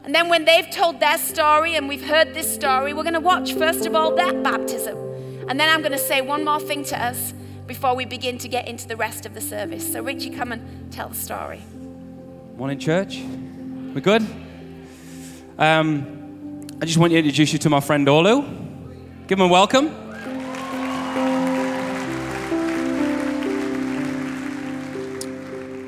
And 0.04 0.14
then 0.14 0.28
when 0.28 0.44
they've 0.44 0.68
told 0.70 0.98
their 0.98 1.18
story 1.18 1.76
and 1.76 1.88
we've 1.88 2.04
heard 2.04 2.34
this 2.34 2.52
story, 2.52 2.92
we're 2.92 3.04
going 3.04 3.14
to 3.14 3.20
watch, 3.20 3.54
first 3.54 3.86
of 3.86 3.94
all, 3.94 4.14
that 4.16 4.42
baptism. 4.42 4.98
And 5.48 5.60
then 5.60 5.68
I'm 5.68 5.80
going 5.80 5.92
to 5.92 5.98
say 5.98 6.20
one 6.20 6.44
more 6.44 6.58
thing 6.58 6.84
to 6.86 7.00
us 7.00 7.34
before 7.66 7.94
we 7.94 8.04
begin 8.04 8.38
to 8.38 8.48
get 8.48 8.66
into 8.66 8.88
the 8.88 8.96
rest 8.96 9.26
of 9.26 9.34
the 9.34 9.40
service. 9.40 9.92
So, 9.92 10.02
Richie, 10.02 10.30
come 10.30 10.50
and 10.50 10.92
tell 10.92 11.08
the 11.08 11.14
story. 11.14 11.62
Morning, 12.56 12.78
church. 12.78 13.22
We're 13.94 14.00
good? 14.00 14.26
Um, 15.58 16.66
I 16.80 16.84
just 16.84 16.98
want 16.98 17.12
to 17.12 17.18
introduce 17.18 17.52
you 17.52 17.58
to 17.60 17.70
my 17.70 17.80
friend 17.80 18.06
Olu. 18.06 19.26
Give 19.28 19.38
him 19.38 19.46
a 19.46 19.48
welcome. 19.48 20.01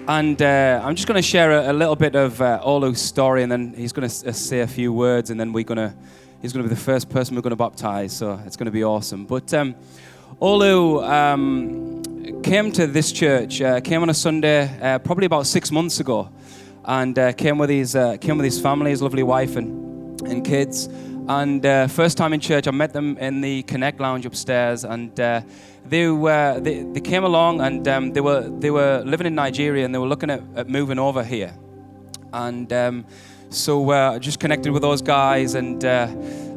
And 0.07 0.43
uh, 0.43 0.83
I'm 0.85 0.97
just 0.97 1.09
going 1.09 1.17
to 1.17 1.27
share 1.27 1.51
a, 1.51 1.73
a, 1.73 1.73
little 1.73 1.97
bit 1.97 2.15
of 2.15 2.39
uh, 2.43 2.61
Olu's 2.63 3.01
story, 3.01 3.43
and 3.43 3.51
then 3.51 3.73
he's 3.73 3.91
going 3.91 4.07
to 4.07 4.29
uh, 4.29 4.33
say 4.33 4.61
a 4.61 4.67
few 4.67 4.93
words, 4.93 5.31
and 5.31 5.41
then 5.41 5.51
we're 5.55 5.65
going 5.65 5.79
to 5.79 5.95
he's 6.43 6.53
going 6.53 6.63
to 6.63 6.69
be 6.69 6.75
the 6.75 6.81
first 6.81 7.09
person 7.09 7.35
we're 7.35 7.41
going 7.41 7.53
to 7.53 7.57
baptize. 7.57 8.15
So 8.15 8.39
it's 8.45 8.55
going 8.55 8.67
to 8.67 8.71
be 8.71 8.85
awesome. 8.85 9.25
But 9.25 9.55
um, 9.55 9.75
Olu 10.43 11.09
um, 11.09 12.43
came 12.43 12.71
to 12.73 12.87
this 12.87 13.13
church, 13.13 13.63
uh, 13.63 13.81
came 13.81 14.03
on 14.03 14.11
a 14.11 14.15
Sunday, 14.15 14.79
uh, 14.83 14.99
probably 14.99 15.25
about 15.25 15.47
six 15.47 15.71
months 15.71 16.01
ago, 16.01 16.29
and 16.85 17.19
uh, 17.19 17.33
came 17.33 17.57
with 17.57 17.71
his 17.71 17.95
came 18.21 18.37
with 18.37 18.45
his 18.45 18.61
family, 18.61 18.91
his 18.91 19.01
lovely 19.01 19.23
wife 19.23 19.57
and 19.57 20.21
and 20.29 20.45
kids. 20.45 20.87
And 21.27 21.65
uh, 21.65 21.87
first 21.87 22.19
time 22.19 22.35
in 22.35 22.41
church, 22.41 22.69
I 22.69 22.71
met 22.71 22.93
them 22.93 23.17
in 23.17 23.41
the 23.41 23.63
Connect 23.63 23.99
Lounge 23.99 24.27
upstairs, 24.27 24.85
and 24.85 25.19
uh, 25.19 25.41
they, 25.87 26.09
were, 26.09 26.61
they, 26.61 26.83
they 26.83 27.01
came 27.01 27.25
along 27.25 27.63
and 27.63 27.87
um, 27.89 28.13
they, 28.13 28.21
were, 28.21 28.43
they 28.43 28.71
were 28.71 29.03
living 29.07 29.27
in 29.27 29.35
Nigeria 29.35 29.85
and 29.85 29.95
they 29.95 29.99
were 29.99 30.07
looking 30.07 30.29
at, 30.31 30.43
at 30.55 30.69
moving 30.69 30.99
over 30.99 31.25
here. 31.25 31.55
And 32.33 32.71
um, 32.73 33.07
so 33.49 33.91
uh, 33.91 34.13
I 34.13 34.19
just 34.19 34.39
connected 34.39 34.73
with 34.73 34.83
those 34.83 35.01
guys 35.01 35.55
and 35.55 35.85
uh, 35.85 36.09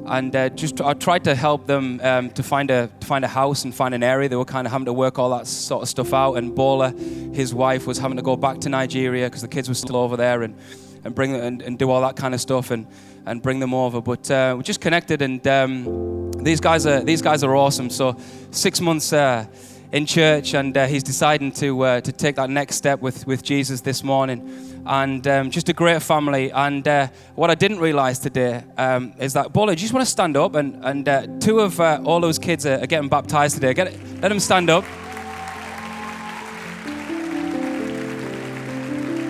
and 0.07 0.33
uh, 0.35 0.49
just 0.49 0.79
I 0.79 0.93
tried 0.93 1.25
to 1.25 1.35
help 1.35 1.67
them 1.67 1.99
um, 2.01 2.29
to 2.31 2.41
find 2.41 2.71
a 2.71 2.89
to 3.01 3.07
find 3.07 3.25
a 3.25 3.27
house 3.27 3.65
and 3.65 3.75
find 3.75 3.93
an 3.93 4.03
area. 4.03 4.29
They 4.29 4.37
were 4.37 4.45
kind 4.45 4.65
of 4.65 4.71
having 4.71 4.85
to 4.85 4.93
work 4.93 5.19
all 5.19 5.29
that 5.37 5.47
sort 5.47 5.83
of 5.83 5.89
stuff 5.89 6.13
out. 6.13 6.35
And 6.35 6.55
Bola, 6.55 6.91
his 7.33 7.53
wife, 7.53 7.85
was 7.85 7.99
having 7.99 8.15
to 8.17 8.23
go 8.23 8.37
back 8.37 8.59
to 8.61 8.69
Nigeria 8.69 9.25
because 9.25 9.41
the 9.41 9.49
kids 9.49 9.67
were 9.67 9.75
still 9.75 9.97
over 9.97 10.15
there 10.15 10.43
and 10.43 10.55
and 11.03 11.13
bring 11.13 11.35
and, 11.35 11.61
and 11.61 11.77
do 11.77 11.89
all 11.89 12.01
that 12.01 12.15
kind 12.15 12.33
of 12.33 12.41
stuff 12.41 12.71
and 12.71 12.87
and 13.27 13.41
bring 13.41 13.59
them 13.59 13.73
over. 13.73 14.01
But 14.01 14.29
uh, 14.31 14.55
we 14.57 14.63
just 14.63 14.81
connected, 14.81 15.21
and 15.21 15.45
um, 15.47 16.31
these 16.43 16.59
guys 16.59 16.85
are 16.85 17.03
these 17.03 17.21
guys 17.21 17.43
are 17.43 17.55
awesome. 17.55 17.89
So 17.89 18.17
six 18.51 18.81
months. 18.81 19.13
Uh, 19.13 19.45
in 19.91 20.05
church, 20.05 20.53
and 20.53 20.75
uh, 20.77 20.85
he's 20.85 21.03
deciding 21.03 21.51
to 21.51 21.81
uh, 21.83 22.01
to 22.01 22.11
take 22.11 22.35
that 22.35 22.49
next 22.49 22.75
step 22.75 22.99
with, 22.99 23.25
with 23.25 23.41
Jesus 23.41 23.81
this 23.81 24.03
morning, 24.03 24.83
and 24.85 25.25
um, 25.27 25.49
just 25.49 25.69
a 25.69 25.73
great 25.73 26.01
family. 26.01 26.51
And 26.51 26.85
uh, 26.85 27.07
what 27.35 27.49
I 27.49 27.55
didn't 27.55 27.79
realize 27.79 28.19
today 28.19 28.63
um, 28.77 29.13
is 29.17 29.31
that 29.33 29.53
Bola, 29.53 29.67
do 29.67 29.71
you 29.71 29.77
just 29.77 29.93
want 29.93 30.05
to 30.05 30.11
stand 30.11 30.35
up? 30.35 30.55
And 30.55 30.83
and 30.83 31.07
uh, 31.07 31.27
two 31.39 31.59
of 31.61 31.79
all 31.79 32.19
those 32.19 32.37
kids 32.37 32.65
are, 32.65 32.79
are, 32.81 32.87
getting 32.87 33.09
baptized 33.09 33.55
today. 33.55 33.73
Get 33.73 33.93
let 34.21 34.29
them 34.29 34.39
stand 34.39 34.69
up. 34.69 34.83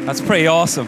That's 0.05 0.21
pretty 0.21 0.47
awesome. 0.47 0.87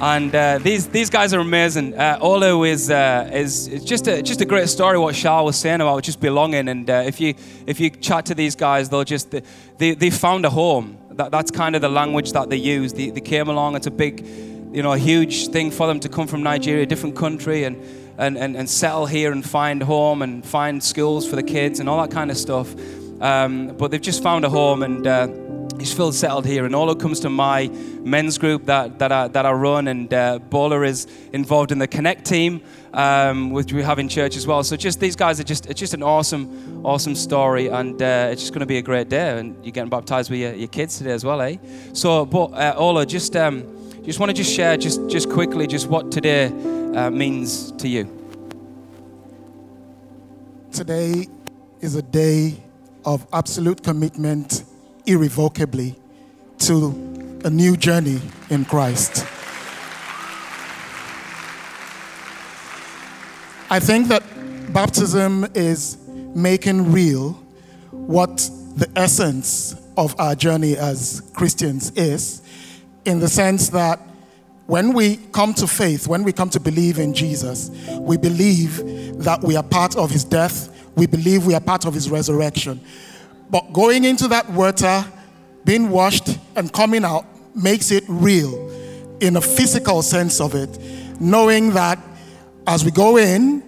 And 0.00 0.34
uh, 0.34 0.58
these 0.58 0.88
these 0.88 1.08
guys 1.08 1.32
are 1.32 1.40
amazing. 1.40 1.94
Uh, 1.94 2.18
Olu 2.18 2.68
is 2.68 2.90
uh, 2.90 3.30
is 3.32 3.82
just 3.82 4.06
a 4.06 4.20
just 4.22 4.42
a 4.42 4.44
great 4.44 4.68
story. 4.68 4.98
What 4.98 5.16
Shah 5.16 5.42
was 5.42 5.56
saying 5.56 5.80
about 5.80 6.02
just 6.02 6.20
belonging, 6.20 6.68
and 6.68 6.88
uh, 6.90 7.04
if 7.06 7.18
you 7.18 7.34
if 7.66 7.80
you 7.80 7.88
chat 7.88 8.26
to 8.26 8.34
these 8.34 8.54
guys, 8.54 8.90
they'll 8.90 9.04
just 9.04 9.34
they 9.78 9.94
they 9.94 10.10
found 10.10 10.44
a 10.44 10.50
home. 10.50 10.98
That 11.12 11.30
that's 11.30 11.50
kind 11.50 11.74
of 11.74 11.80
the 11.80 11.88
language 11.88 12.32
that 12.32 12.50
they 12.50 12.58
use. 12.58 12.92
They, 12.92 13.08
they 13.08 13.22
came 13.22 13.48
along. 13.48 13.74
It's 13.74 13.86
a 13.86 13.90
big, 13.90 14.20
you 14.70 14.82
know, 14.82 14.92
huge 14.92 15.48
thing 15.48 15.70
for 15.70 15.86
them 15.86 15.98
to 16.00 16.10
come 16.10 16.26
from 16.26 16.42
Nigeria, 16.42 16.82
a 16.82 16.86
different 16.86 17.16
country, 17.16 17.64
and 17.64 17.82
and 18.18 18.36
and, 18.36 18.54
and 18.54 18.68
settle 18.68 19.06
here 19.06 19.32
and 19.32 19.42
find 19.48 19.82
home 19.82 20.20
and 20.20 20.44
find 20.44 20.84
schools 20.84 21.26
for 21.26 21.36
the 21.36 21.42
kids 21.42 21.80
and 21.80 21.88
all 21.88 22.02
that 22.02 22.10
kind 22.10 22.30
of 22.30 22.36
stuff. 22.36 22.74
Um, 23.22 23.68
but 23.78 23.90
they've 23.90 24.02
just 24.02 24.22
found 24.22 24.44
a 24.44 24.50
home 24.50 24.82
and 24.82 25.06
he's 25.78 25.92
feel 25.92 26.12
settled 26.12 26.46
here. 26.46 26.64
And 26.64 26.74
all 26.74 26.90
it 26.90 26.98
comes 26.98 27.20
to 27.20 27.30
my 27.30 27.68
men's 27.68 28.38
group 28.38 28.66
that, 28.66 28.98
that, 28.98 29.12
I, 29.12 29.28
that 29.28 29.46
I 29.46 29.52
run, 29.52 29.88
and 29.88 30.12
uh, 30.12 30.38
Bola 30.38 30.82
is 30.82 31.06
involved 31.32 31.72
in 31.72 31.78
the 31.78 31.86
Connect 31.86 32.24
team, 32.24 32.62
um, 32.92 33.50
which 33.50 33.72
we 33.72 33.82
have 33.82 33.98
in 33.98 34.08
church 34.08 34.36
as 34.36 34.46
well. 34.46 34.62
So 34.64 34.76
just 34.76 35.00
these 35.00 35.16
guys 35.16 35.40
are 35.40 35.44
just, 35.44 35.66
it's 35.66 35.80
just 35.80 35.94
an 35.94 36.02
awesome, 36.02 36.84
awesome 36.84 37.14
story, 37.14 37.68
and 37.68 38.00
uh, 38.00 38.28
it's 38.30 38.42
just 38.42 38.52
going 38.52 38.60
to 38.60 38.66
be 38.66 38.78
a 38.78 38.82
great 38.82 39.08
day. 39.08 39.38
And 39.38 39.56
you're 39.64 39.72
getting 39.72 39.90
baptized 39.90 40.30
with 40.30 40.40
your, 40.40 40.54
your 40.54 40.68
kids 40.68 40.98
today 40.98 41.12
as 41.12 41.24
well, 41.24 41.40
eh? 41.40 41.56
So, 41.92 42.24
but 42.24 42.52
uh, 42.52 42.74
Ola, 42.76 43.06
just, 43.06 43.36
um, 43.36 43.64
just 44.04 44.20
want 44.20 44.30
to 44.30 44.34
just 44.34 44.52
share 44.52 44.76
just, 44.76 45.08
just 45.08 45.28
quickly 45.28 45.66
just 45.66 45.88
what 45.88 46.12
today 46.12 46.46
uh, 46.94 47.10
means 47.10 47.72
to 47.72 47.88
you. 47.88 48.12
Today 50.72 51.26
is 51.80 51.94
a 51.94 52.02
day 52.02 52.62
of 53.04 53.26
absolute 53.32 53.82
commitment 53.82 54.64
irrevocably 55.06 55.94
to 56.58 57.40
a 57.44 57.50
new 57.50 57.76
journey 57.76 58.20
in 58.50 58.64
Christ. 58.64 59.24
I 63.68 63.80
think 63.80 64.08
that 64.08 64.22
baptism 64.72 65.46
is 65.54 65.98
making 66.34 66.92
real 66.92 67.32
what 67.90 68.36
the 68.76 68.88
essence 68.94 69.74
of 69.96 70.14
our 70.20 70.34
journey 70.34 70.76
as 70.76 71.22
Christians 71.32 71.90
is, 71.92 72.42
in 73.04 73.18
the 73.18 73.28
sense 73.28 73.70
that 73.70 73.98
when 74.66 74.92
we 74.92 75.16
come 75.32 75.54
to 75.54 75.66
faith, 75.66 76.06
when 76.06 76.24
we 76.24 76.32
come 76.32 76.50
to 76.50 76.60
believe 76.60 76.98
in 76.98 77.14
Jesus, 77.14 77.70
we 77.98 78.16
believe 78.16 78.76
that 79.22 79.42
we 79.42 79.56
are 79.56 79.62
part 79.62 79.96
of 79.96 80.10
his 80.10 80.24
death, 80.24 80.68
we 80.96 81.06
believe 81.06 81.46
we 81.46 81.54
are 81.54 81.60
part 81.60 81.86
of 81.86 81.94
his 81.94 82.10
resurrection. 82.10 82.80
But 83.50 83.72
going 83.72 84.04
into 84.04 84.28
that 84.28 84.50
water, 84.50 85.04
being 85.64 85.90
washed, 85.90 86.38
and 86.56 86.72
coming 86.72 87.04
out 87.04 87.24
makes 87.54 87.90
it 87.90 88.04
real 88.08 88.70
in 89.20 89.36
a 89.36 89.40
physical 89.40 90.02
sense 90.02 90.40
of 90.40 90.54
it, 90.54 90.78
knowing 91.20 91.72
that 91.72 91.98
as 92.66 92.84
we 92.84 92.90
go 92.90 93.16
in 93.16 93.62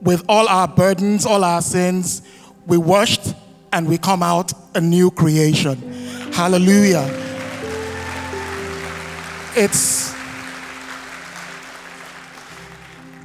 with 0.00 0.24
all 0.28 0.48
our 0.48 0.68
burdens, 0.68 1.24
all 1.26 1.44
our 1.44 1.62
sins, 1.62 2.22
we 2.66 2.76
washed 2.76 3.34
and 3.72 3.88
we 3.88 3.98
come 3.98 4.22
out 4.22 4.52
a 4.74 4.80
new 4.80 5.10
creation. 5.10 5.76
Hallelujah. 6.32 7.08
It's 9.54 10.14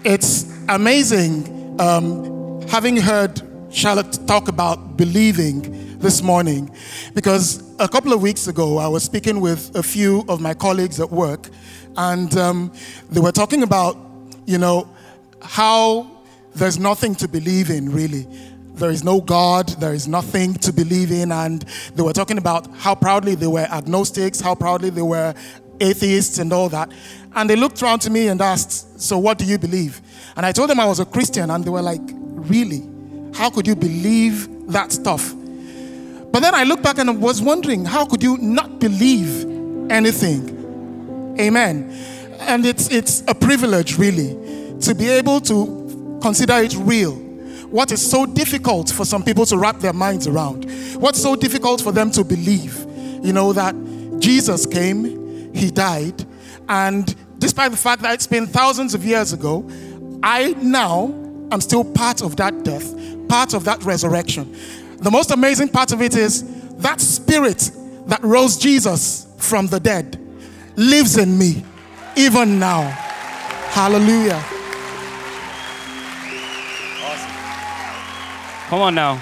it's 0.04 0.46
amazing 0.70 1.80
um, 1.80 2.62
having 2.68 2.98
heard 2.98 3.42
Charlotte 3.70 4.26
talk 4.28 4.48
about 4.48 4.98
believing 4.98 5.87
this 6.00 6.22
morning 6.22 6.70
because 7.16 7.64
a 7.80 7.88
couple 7.88 8.14
of 8.14 8.22
weeks 8.22 8.48
ago 8.48 8.78
I 8.78 8.88
was 8.88 9.04
speaking 9.04 9.42
with 9.42 9.76
a 9.76 9.82
few 9.82 10.24
of 10.30 10.40
my 10.40 10.54
colleagues 10.54 11.00
at 11.00 11.12
work, 11.12 11.50
and 11.96 12.36
um, 12.38 12.72
they 13.10 13.20
were 13.20 13.32
talking 13.32 13.64
about, 13.64 13.98
you 14.46 14.58
know, 14.58 14.88
how 15.42 16.10
there's 16.54 16.78
nothing 16.78 17.16
to 17.16 17.28
believe 17.28 17.70
in 17.70 17.92
really. 17.92 18.28
There 18.76 18.92
is 18.92 19.04
no 19.04 19.22
God, 19.22 19.70
there 19.80 19.94
is 19.94 20.08
nothing 20.08 20.54
to 20.56 20.72
believe 20.72 21.12
in, 21.12 21.32
and 21.32 21.64
they 21.96 22.04
were 22.04 22.14
talking 22.14 22.38
about 22.38 22.68
how 22.76 22.94
proudly 22.94 23.34
they 23.34 23.48
were 23.48 23.68
agnostics, 23.72 24.40
how 24.40 24.54
proudly 24.54 24.92
they 24.92 25.02
were 25.02 25.34
atheists, 25.80 26.38
and 26.38 26.54
all 26.54 26.70
that. 26.70 26.92
And 27.36 27.50
they 27.50 27.56
looked 27.56 27.82
around 27.82 28.00
to 28.02 28.12
me 28.12 28.28
and 28.28 28.40
asked, 28.40 29.02
So, 29.02 29.18
what 29.18 29.40
do 29.40 29.46
you 29.46 29.58
believe? 29.58 30.00
And 30.36 30.46
I 30.46 30.52
told 30.52 30.70
them 30.70 30.80
I 30.80 30.86
was 30.86 31.00
a 31.00 31.06
Christian, 31.06 31.50
and 31.50 31.66
they 31.66 31.72
were 31.72 31.82
like, 31.82 32.02
Really? 32.04 32.88
How 33.34 33.50
could 33.50 33.66
you 33.66 33.76
believe 33.76 34.48
that 34.72 34.92
stuff? 34.92 35.34
But 36.38 36.42
then 36.42 36.54
I 36.54 36.66
look 36.66 36.84
back 36.84 37.00
and 37.00 37.20
was 37.20 37.42
wondering, 37.42 37.84
how 37.84 38.06
could 38.06 38.22
you 38.22 38.38
not 38.38 38.78
believe 38.78 39.44
anything? 39.90 41.36
Amen. 41.40 41.90
And 42.42 42.64
it's, 42.64 42.92
it's 42.92 43.24
a 43.28 43.34
privilege, 43.34 43.98
really, 43.98 44.36
to 44.82 44.94
be 44.94 45.10
able 45.10 45.42
to 45.42 46.20
consider 46.22 46.54
it 46.58 46.76
real. 46.76 47.16
What 47.72 47.92
is 47.92 48.08
so 48.08 48.28
difficult 48.28 48.92
for 48.92 49.04
some 49.04 49.24
people 49.24 49.48
to 49.48 49.58
wrap 49.58 49.80
their 49.80 49.94
minds 49.94 50.28
around? 50.28 50.70
What's 50.98 51.20
so 51.20 51.36
difficult 51.36 51.82
for 51.82 51.92
them 51.92 52.12
to 52.12 52.24
believe? 52.24 52.86
You 53.26 53.34
know, 53.34 53.52
that 53.54 53.74
Jesus 54.20 54.68
came, 54.68 55.52
He 55.56 55.72
died, 55.72 56.24
and 56.70 57.16
despite 57.40 57.72
the 57.72 57.78
fact 57.78 58.04
that 58.04 58.14
it's 58.14 58.28
been 58.28 58.46
thousands 58.46 58.94
of 58.94 59.04
years 59.04 59.34
ago, 59.34 59.68
I 60.22 60.50
now 60.62 61.06
am 61.52 61.62
still 61.62 61.84
part 61.84 62.22
of 62.22 62.36
that 62.36 62.64
death, 62.64 62.94
part 63.28 63.56
of 63.56 63.64
that 63.64 63.84
resurrection. 63.84 64.56
The 64.98 65.12
most 65.12 65.32
amazing 65.32 65.70
part 65.70 65.92
of 65.92 66.02
it 66.02 66.16
is 66.16 66.44
that 66.78 67.00
spirit 67.00 67.72
that 68.08 68.24
rose 68.24 68.58
Jesus 68.58 69.28
from 69.38 69.68
the 69.68 69.80
dead 69.80 70.20
lives 70.76 71.18
in 71.18 71.38
me 71.38 71.64
even 72.16 72.60
now. 72.60 72.82
Hallelujah. 73.70 74.44
Awesome. 77.04 77.32
Come 78.70 78.80
on 78.80 78.96
now. 78.96 79.22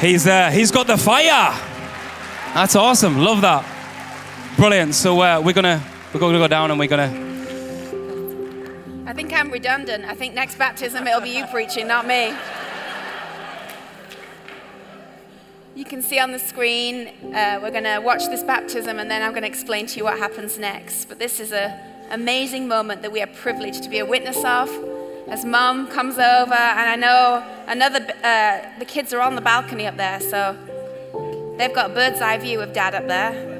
He's 0.00 0.26
uh, 0.26 0.50
he's 0.50 0.70
got 0.70 0.86
the 0.86 0.96
fire. 0.96 1.54
That's 2.54 2.76
awesome. 2.76 3.18
Love 3.18 3.40
that. 3.42 3.64
Brilliant. 4.56 4.94
So 4.94 5.20
uh, 5.20 5.42
we're 5.44 5.52
gonna 5.52 5.82
we're 6.14 6.20
gonna 6.20 6.38
go 6.38 6.48
down 6.48 6.70
and 6.70 6.78
we're 6.78 6.88
gonna 6.88 7.27
I 9.08 9.14
think 9.14 9.32
I'm 9.32 9.50
redundant. 9.50 10.04
I 10.04 10.14
think 10.14 10.34
next 10.34 10.58
baptism 10.58 11.06
it'll 11.06 11.22
be 11.22 11.30
you 11.30 11.46
preaching, 11.46 11.88
not 11.88 12.06
me. 12.06 12.34
You 15.74 15.86
can 15.86 16.02
see 16.02 16.18
on 16.18 16.30
the 16.30 16.38
screen, 16.38 17.08
uh, 17.34 17.58
we're 17.62 17.70
going 17.70 17.84
to 17.84 18.00
watch 18.00 18.26
this 18.26 18.42
baptism 18.42 18.98
and 18.98 19.10
then 19.10 19.22
I'm 19.22 19.30
going 19.30 19.44
to 19.44 19.48
explain 19.48 19.86
to 19.86 19.96
you 19.96 20.04
what 20.04 20.18
happens 20.18 20.58
next. 20.58 21.06
But 21.06 21.18
this 21.18 21.40
is 21.40 21.52
an 21.52 21.72
amazing 22.10 22.68
moment 22.68 23.00
that 23.00 23.10
we 23.10 23.22
are 23.22 23.26
privileged 23.28 23.82
to 23.84 23.88
be 23.88 23.98
a 23.98 24.04
witness 24.04 24.44
of. 24.44 24.68
As 25.26 25.42
mom 25.42 25.88
comes 25.88 26.18
over, 26.18 26.52
and 26.52 26.90
I 26.90 26.96
know 26.96 27.42
another, 27.66 28.06
uh, 28.22 28.78
the 28.78 28.84
kids 28.84 29.14
are 29.14 29.22
on 29.22 29.36
the 29.36 29.40
balcony 29.40 29.86
up 29.86 29.96
there, 29.96 30.20
so 30.20 30.54
they've 31.56 31.74
got 31.74 31.92
a 31.92 31.94
bird's 31.94 32.20
eye 32.20 32.36
view 32.36 32.60
of 32.60 32.74
dad 32.74 32.94
up 32.94 33.08
there. 33.08 33.57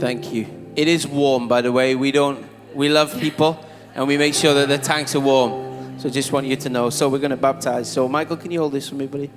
Thank 0.00 0.32
you. 0.32 0.46
It 0.76 0.88
is 0.88 1.06
warm, 1.06 1.46
by 1.46 1.60
the 1.60 1.70
way. 1.70 1.94
We 1.94 2.10
don't, 2.10 2.46
we 2.74 2.88
love 2.88 3.20
people 3.20 3.62
and 3.94 4.08
we 4.08 4.16
make 4.16 4.32
sure 4.32 4.54
that 4.54 4.66
the 4.66 4.78
tanks 4.78 5.14
are 5.14 5.20
warm. 5.20 5.98
So 5.98 6.08
just 6.08 6.32
want 6.32 6.46
you 6.46 6.56
to 6.56 6.70
know. 6.70 6.88
So 6.88 7.06
we're 7.10 7.18
going 7.18 7.32
to 7.32 7.36
baptize. 7.36 7.92
So 7.92 8.08
Michael, 8.08 8.38
can 8.38 8.50
you 8.50 8.60
hold 8.60 8.72
this 8.72 8.88
for 8.88 8.94
me, 8.94 9.06
buddy? 9.06 9.30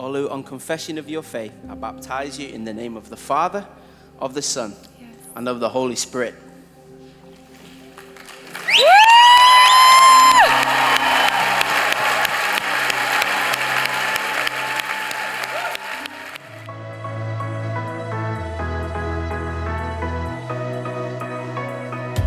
Olu, 0.00 0.30
on 0.30 0.42
confession 0.42 0.96
of 0.96 1.10
your 1.10 1.22
faith, 1.22 1.52
I 1.68 1.74
baptize 1.74 2.38
you 2.38 2.48
in 2.48 2.64
the 2.64 2.72
name 2.72 2.96
of 2.96 3.10
the 3.10 3.18
Father, 3.18 3.66
of 4.18 4.32
the 4.32 4.40
Son, 4.40 4.74
Yes. 4.98 5.08
and 5.36 5.46
of 5.46 5.60
the 5.60 5.68
Holy 5.68 5.94
Spirit. 5.94 6.34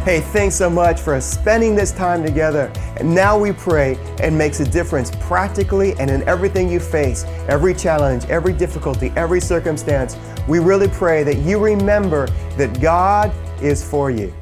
Hey, 0.03 0.19
thanks 0.19 0.55
so 0.55 0.69
much 0.69 0.99
for 0.99 1.19
spending 1.21 1.75
this 1.75 1.93
time 1.93 2.25
together. 2.25 2.69
And 2.97 3.13
now 3.13 3.37
we 3.37 3.51
pray 3.51 3.97
and 4.21 4.37
makes 4.37 4.59
a 4.59 4.65
difference 4.65 5.11
practically 5.21 5.93
and 5.99 6.11
in 6.11 6.21
everything 6.27 6.69
you 6.69 6.79
face, 6.79 7.23
every 7.47 7.73
challenge, 7.73 8.25
every 8.25 8.53
difficulty, 8.53 9.11
every 9.15 9.41
circumstance. 9.41 10.15
We 10.47 10.59
really 10.59 10.87
pray 10.89 11.23
that 11.23 11.37
you 11.37 11.59
remember 11.59 12.27
that 12.57 12.79
God 12.79 13.33
is 13.61 13.83
for 13.83 14.11
you. 14.11 14.33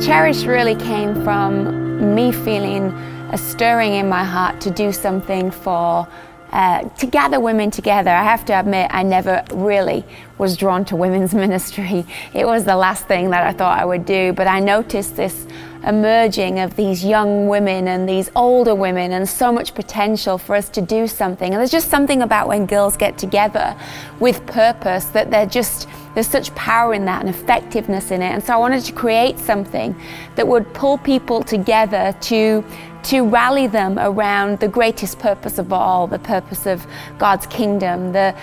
Cherish 0.00 0.44
really 0.44 0.74
came 0.74 1.22
from 1.24 2.14
me 2.14 2.32
feeling 2.32 2.92
a 3.30 3.36
stirring 3.38 3.94
in 3.94 4.08
my 4.08 4.24
heart 4.24 4.60
to 4.62 4.70
do 4.70 4.90
something 4.92 5.50
for, 5.50 6.08
uh, 6.52 6.88
to 6.88 7.06
gather 7.06 7.40
women 7.40 7.70
together. 7.70 8.10
I 8.10 8.22
have 8.22 8.44
to 8.46 8.58
admit, 8.58 8.90
I 8.92 9.02
never 9.02 9.44
really 9.52 10.04
was 10.38 10.56
drawn 10.56 10.84
to 10.86 10.96
women's 10.96 11.34
ministry. 11.44 12.06
It 12.34 12.46
was 12.46 12.64
the 12.64 12.76
last 12.76 13.06
thing 13.06 13.30
that 13.30 13.46
I 13.46 13.52
thought 13.52 13.78
I 13.78 13.84
would 13.84 14.04
do, 14.04 14.32
but 14.32 14.46
I 14.46 14.60
noticed 14.60 15.16
this 15.16 15.46
emerging 15.86 16.58
of 16.58 16.74
these 16.74 17.04
young 17.04 17.46
women 17.46 17.88
and 17.88 18.08
these 18.08 18.30
older 18.34 18.74
women 18.74 19.12
and 19.12 19.28
so 19.28 19.52
much 19.52 19.74
potential 19.74 20.36
for 20.36 20.56
us 20.56 20.68
to 20.70 20.80
do 20.80 21.06
something. 21.06 21.52
And 21.52 21.60
there's 21.60 21.70
just 21.70 21.88
something 21.88 22.22
about 22.22 22.48
when 22.48 22.66
girls 22.66 22.96
get 22.96 23.16
together 23.16 23.76
with 24.18 24.44
purpose 24.46 25.04
that 25.06 25.30
they're 25.30 25.46
just 25.46 25.88
there's 26.14 26.26
such 26.26 26.52
power 26.56 26.94
in 26.94 27.04
that 27.04 27.20
and 27.20 27.28
effectiveness 27.28 28.10
in 28.10 28.22
it. 28.22 28.32
And 28.32 28.42
so 28.42 28.52
I 28.52 28.56
wanted 28.56 28.82
to 28.84 28.92
create 28.92 29.38
something 29.38 29.94
that 30.34 30.48
would 30.48 30.72
pull 30.74 30.98
people 30.98 31.44
together 31.44 32.12
to 32.22 32.64
to 33.04 33.22
rally 33.22 33.66
them 33.66 33.98
around 33.98 34.60
the 34.60 34.68
greatest 34.68 35.18
purpose 35.18 35.58
of 35.58 35.72
all, 35.72 36.06
the 36.06 36.18
purpose 36.18 36.66
of 36.66 36.86
God's 37.18 37.46
kingdom, 37.46 38.12
the 38.12 38.34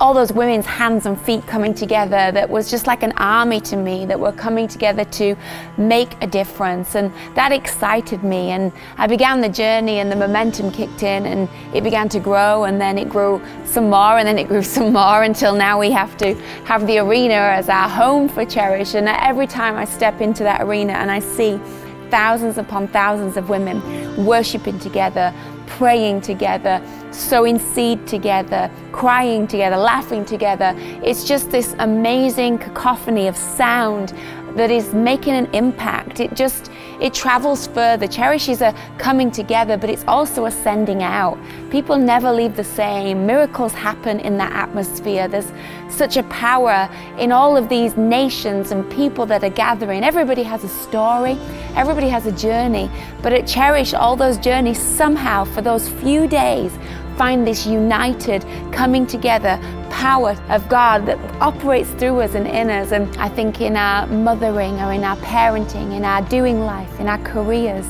all 0.00 0.14
those 0.14 0.32
women's 0.32 0.66
hands 0.66 1.06
and 1.06 1.20
feet 1.20 1.46
coming 1.46 1.74
together 1.74 2.30
that 2.32 2.48
was 2.48 2.70
just 2.70 2.86
like 2.86 3.02
an 3.02 3.12
army 3.16 3.60
to 3.60 3.76
me 3.76 4.06
that 4.06 4.18
were 4.18 4.32
coming 4.32 4.68
together 4.68 5.04
to 5.04 5.36
make 5.76 6.10
a 6.22 6.26
difference. 6.26 6.94
And 6.94 7.12
that 7.34 7.52
excited 7.52 8.22
me. 8.22 8.50
And 8.50 8.72
I 8.96 9.06
began 9.06 9.40
the 9.40 9.48
journey 9.48 9.98
and 9.98 10.10
the 10.10 10.16
momentum 10.16 10.70
kicked 10.70 11.02
in 11.02 11.26
and 11.26 11.48
it 11.74 11.82
began 11.82 12.08
to 12.10 12.20
grow 12.20 12.64
and 12.64 12.80
then 12.80 12.98
it 12.98 13.08
grew 13.08 13.42
some 13.64 13.90
more 13.90 14.18
and 14.18 14.26
then 14.26 14.38
it 14.38 14.48
grew 14.48 14.62
some 14.76 14.92
more 14.92 15.22
until 15.22 15.54
now 15.54 15.78
we 15.78 15.90
have 15.90 16.16
to 16.18 16.34
have 16.64 16.86
the 16.86 16.98
arena 16.98 17.34
as 17.34 17.68
our 17.68 17.88
home 17.88 18.28
for 18.28 18.44
Cherish. 18.44 18.94
And 18.94 19.08
every 19.08 19.46
time 19.46 19.76
I 19.76 19.84
step 19.84 20.20
into 20.20 20.44
that 20.44 20.62
arena 20.62 20.92
and 20.94 21.10
I 21.10 21.18
see 21.18 21.60
thousands 22.10 22.58
upon 22.58 22.88
thousands 22.88 23.36
of 23.36 23.48
women 23.48 23.80
worshiping 24.24 24.78
together, 24.78 25.32
praying 25.66 26.20
together, 26.20 26.82
sowing 27.10 27.58
seed 27.58 28.06
together, 28.06 28.70
crying 28.92 29.46
together, 29.46 29.76
laughing 29.76 30.24
together. 30.24 30.74
It's 31.02 31.24
just 31.24 31.50
this 31.50 31.74
amazing 31.78 32.58
cacophony 32.58 33.28
of 33.28 33.36
sound 33.36 34.12
that 34.56 34.70
is 34.70 34.92
making 34.92 35.34
an 35.34 35.46
impact. 35.54 36.20
It 36.20 36.34
just 36.34 36.70
it 37.00 37.14
travels 37.14 37.68
further. 37.68 38.08
Cherish 38.08 38.48
is 38.48 38.60
a 38.60 38.74
coming 38.98 39.30
together, 39.30 39.76
but 39.76 39.88
it's 39.88 40.04
also 40.08 40.46
a 40.46 40.50
sending 40.50 41.02
out. 41.02 41.38
People 41.70 41.96
never 41.96 42.32
leave 42.32 42.56
the 42.56 42.64
same. 42.64 43.24
Miracles 43.24 43.72
happen 43.72 44.18
in 44.20 44.36
that 44.38 44.52
atmosphere. 44.52 45.28
There's 45.28 45.52
such 45.88 46.16
a 46.16 46.24
power 46.24 46.90
in 47.18 47.30
all 47.30 47.56
of 47.56 47.68
these 47.68 47.96
nations 47.96 48.72
and 48.72 48.90
people 48.90 49.26
that 49.26 49.44
are 49.44 49.50
gathering. 49.50 50.02
Everybody 50.02 50.42
has 50.42 50.64
a 50.64 50.68
story, 50.68 51.38
everybody 51.76 52.08
has 52.08 52.26
a 52.26 52.32
journey, 52.32 52.90
but 53.22 53.32
at 53.32 53.46
Cherish, 53.46 53.94
all 53.94 54.16
those 54.16 54.38
journeys 54.38 54.80
somehow 54.80 55.44
for 55.44 55.62
those 55.62 55.88
few 55.88 56.26
days 56.26 56.76
find 57.18 57.44
this 57.44 57.66
united 57.66 58.46
coming 58.72 59.04
together 59.04 59.60
power 59.90 60.36
of 60.48 60.68
God 60.68 61.04
that 61.06 61.18
operates 61.42 61.90
through 61.90 62.20
us 62.20 62.36
and 62.36 62.46
in 62.46 62.70
us. 62.70 62.92
And 62.92 63.14
I 63.16 63.28
think 63.28 63.60
in 63.60 63.76
our 63.76 64.06
mothering 64.06 64.78
or 64.80 64.92
in 64.92 65.02
our 65.02 65.16
parenting, 65.16 65.96
in 65.96 66.04
our 66.04 66.22
doing 66.22 66.60
life, 66.60 67.00
in 67.00 67.08
our 67.08 67.18
careers, 67.18 67.84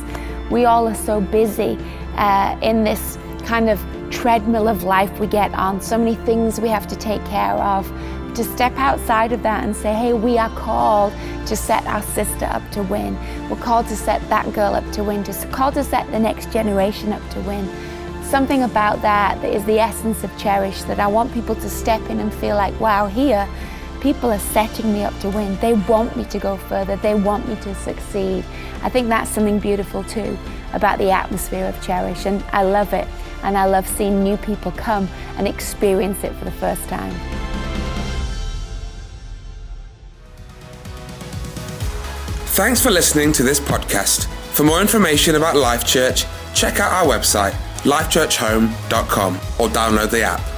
we 0.51 0.65
all 0.65 0.89
are 0.89 0.95
so 0.95 1.21
busy 1.21 1.79
uh, 2.17 2.59
in 2.63 2.85
this 2.85 3.19
kind 3.45 3.69
of 3.69 3.79
treadmill 4.11 4.67
of 4.67 4.85
life 4.85 5.21
we 5.21 5.27
get 5.27 5.53
on, 5.53 5.83
so 5.83 5.99
many 5.99 6.15
things 6.15 6.59
we 6.59 6.69
have 6.69 6.87
to 6.87 6.97
take 6.97 7.23
care 7.27 7.55
of. 7.55 7.87
To 8.35 8.45
step 8.45 8.73
outside 8.77 9.33
of 9.33 9.43
that 9.43 9.65
and 9.65 9.77
say, 9.77 9.93
hey, 9.93 10.13
we 10.15 10.39
are 10.39 10.51
called 10.51 11.13
to 11.47 11.57
set 11.57 11.85
our 11.87 12.03
sister 12.03 12.47
up 12.47 12.63
to 12.71 12.83
win. 12.85 13.19
We're 13.51 13.57
called 13.57 13.89
to 13.89 13.97
set 13.97 14.27
that 14.31 14.51
girl 14.55 14.75
up 14.75 14.91
to 14.93 15.05
win, 15.05 15.25
to 15.25 15.49
called 15.49 15.75
to 15.75 15.85
set 15.85 16.11
the 16.13 16.19
next 16.19 16.53
generation 16.53 17.13
up 17.13 17.29
to 17.31 17.41
win 17.41 17.69
something 18.29 18.63
about 18.63 19.01
that 19.03 19.41
that 19.41 19.53
is 19.53 19.65
the 19.65 19.79
essence 19.79 20.23
of 20.23 20.37
Cherish 20.39 20.83
that 20.83 21.01
I 21.01 21.07
want 21.07 21.33
people 21.33 21.55
to 21.55 21.71
step 21.71 22.03
in 22.11 22.21
and 22.21 22.33
feel 22.33 22.57
like, 22.57 22.79
wow, 22.79 23.07
here 23.07 23.49
people 24.01 24.31
are 24.31 24.39
setting 24.39 24.93
me 24.93 25.03
up 25.03 25.19
to 25.21 25.31
win. 25.31 25.57
They 25.57 25.73
want 25.73 26.17
me 26.17 26.25
to 26.27 26.39
go 26.39 26.57
further, 26.57 26.97
they 26.97 27.15
want 27.15 27.49
me 27.49 27.57
to 27.57 27.75
succeed. 27.75 28.45
I 28.83 28.91
think 28.91 29.09
that's 29.09 29.31
something 29.31 29.59
beautiful 29.59 30.05
too 30.05 30.39
about 30.73 30.99
the 30.99 31.11
atmosphere 31.11 31.67
of 31.67 31.81
Cherish, 31.83 32.27
and 32.27 32.43
I 32.53 32.63
love 32.63 32.93
it. 32.93 33.09
And 33.43 33.57
I 33.57 33.67
love 33.67 33.89
seeing 33.89 34.23
new 34.23 34.37
people 34.37 34.73
come 34.73 35.09
and 35.37 35.47
experience 35.47 36.25
it 36.25 36.35
for 36.35 36.45
the 36.45 36.51
first 36.51 36.87
time. 36.89 37.15
Thanks 42.59 42.83
for 42.83 42.91
listening 42.91 43.33
to 43.35 43.45
this 43.45 43.61
podcast. 43.61 44.27
For 44.53 44.65
more 44.65 44.81
information 44.81 45.37
about 45.37 45.55
Life 45.55 45.87
Church, 45.87 46.25
check 46.53 46.81
out 46.81 46.93
our 46.93 47.05
website, 47.07 47.55
lifechurchhome.com, 47.85 49.35
or 49.59 49.69
download 49.69 50.11
the 50.11 50.23
app. 50.23 50.58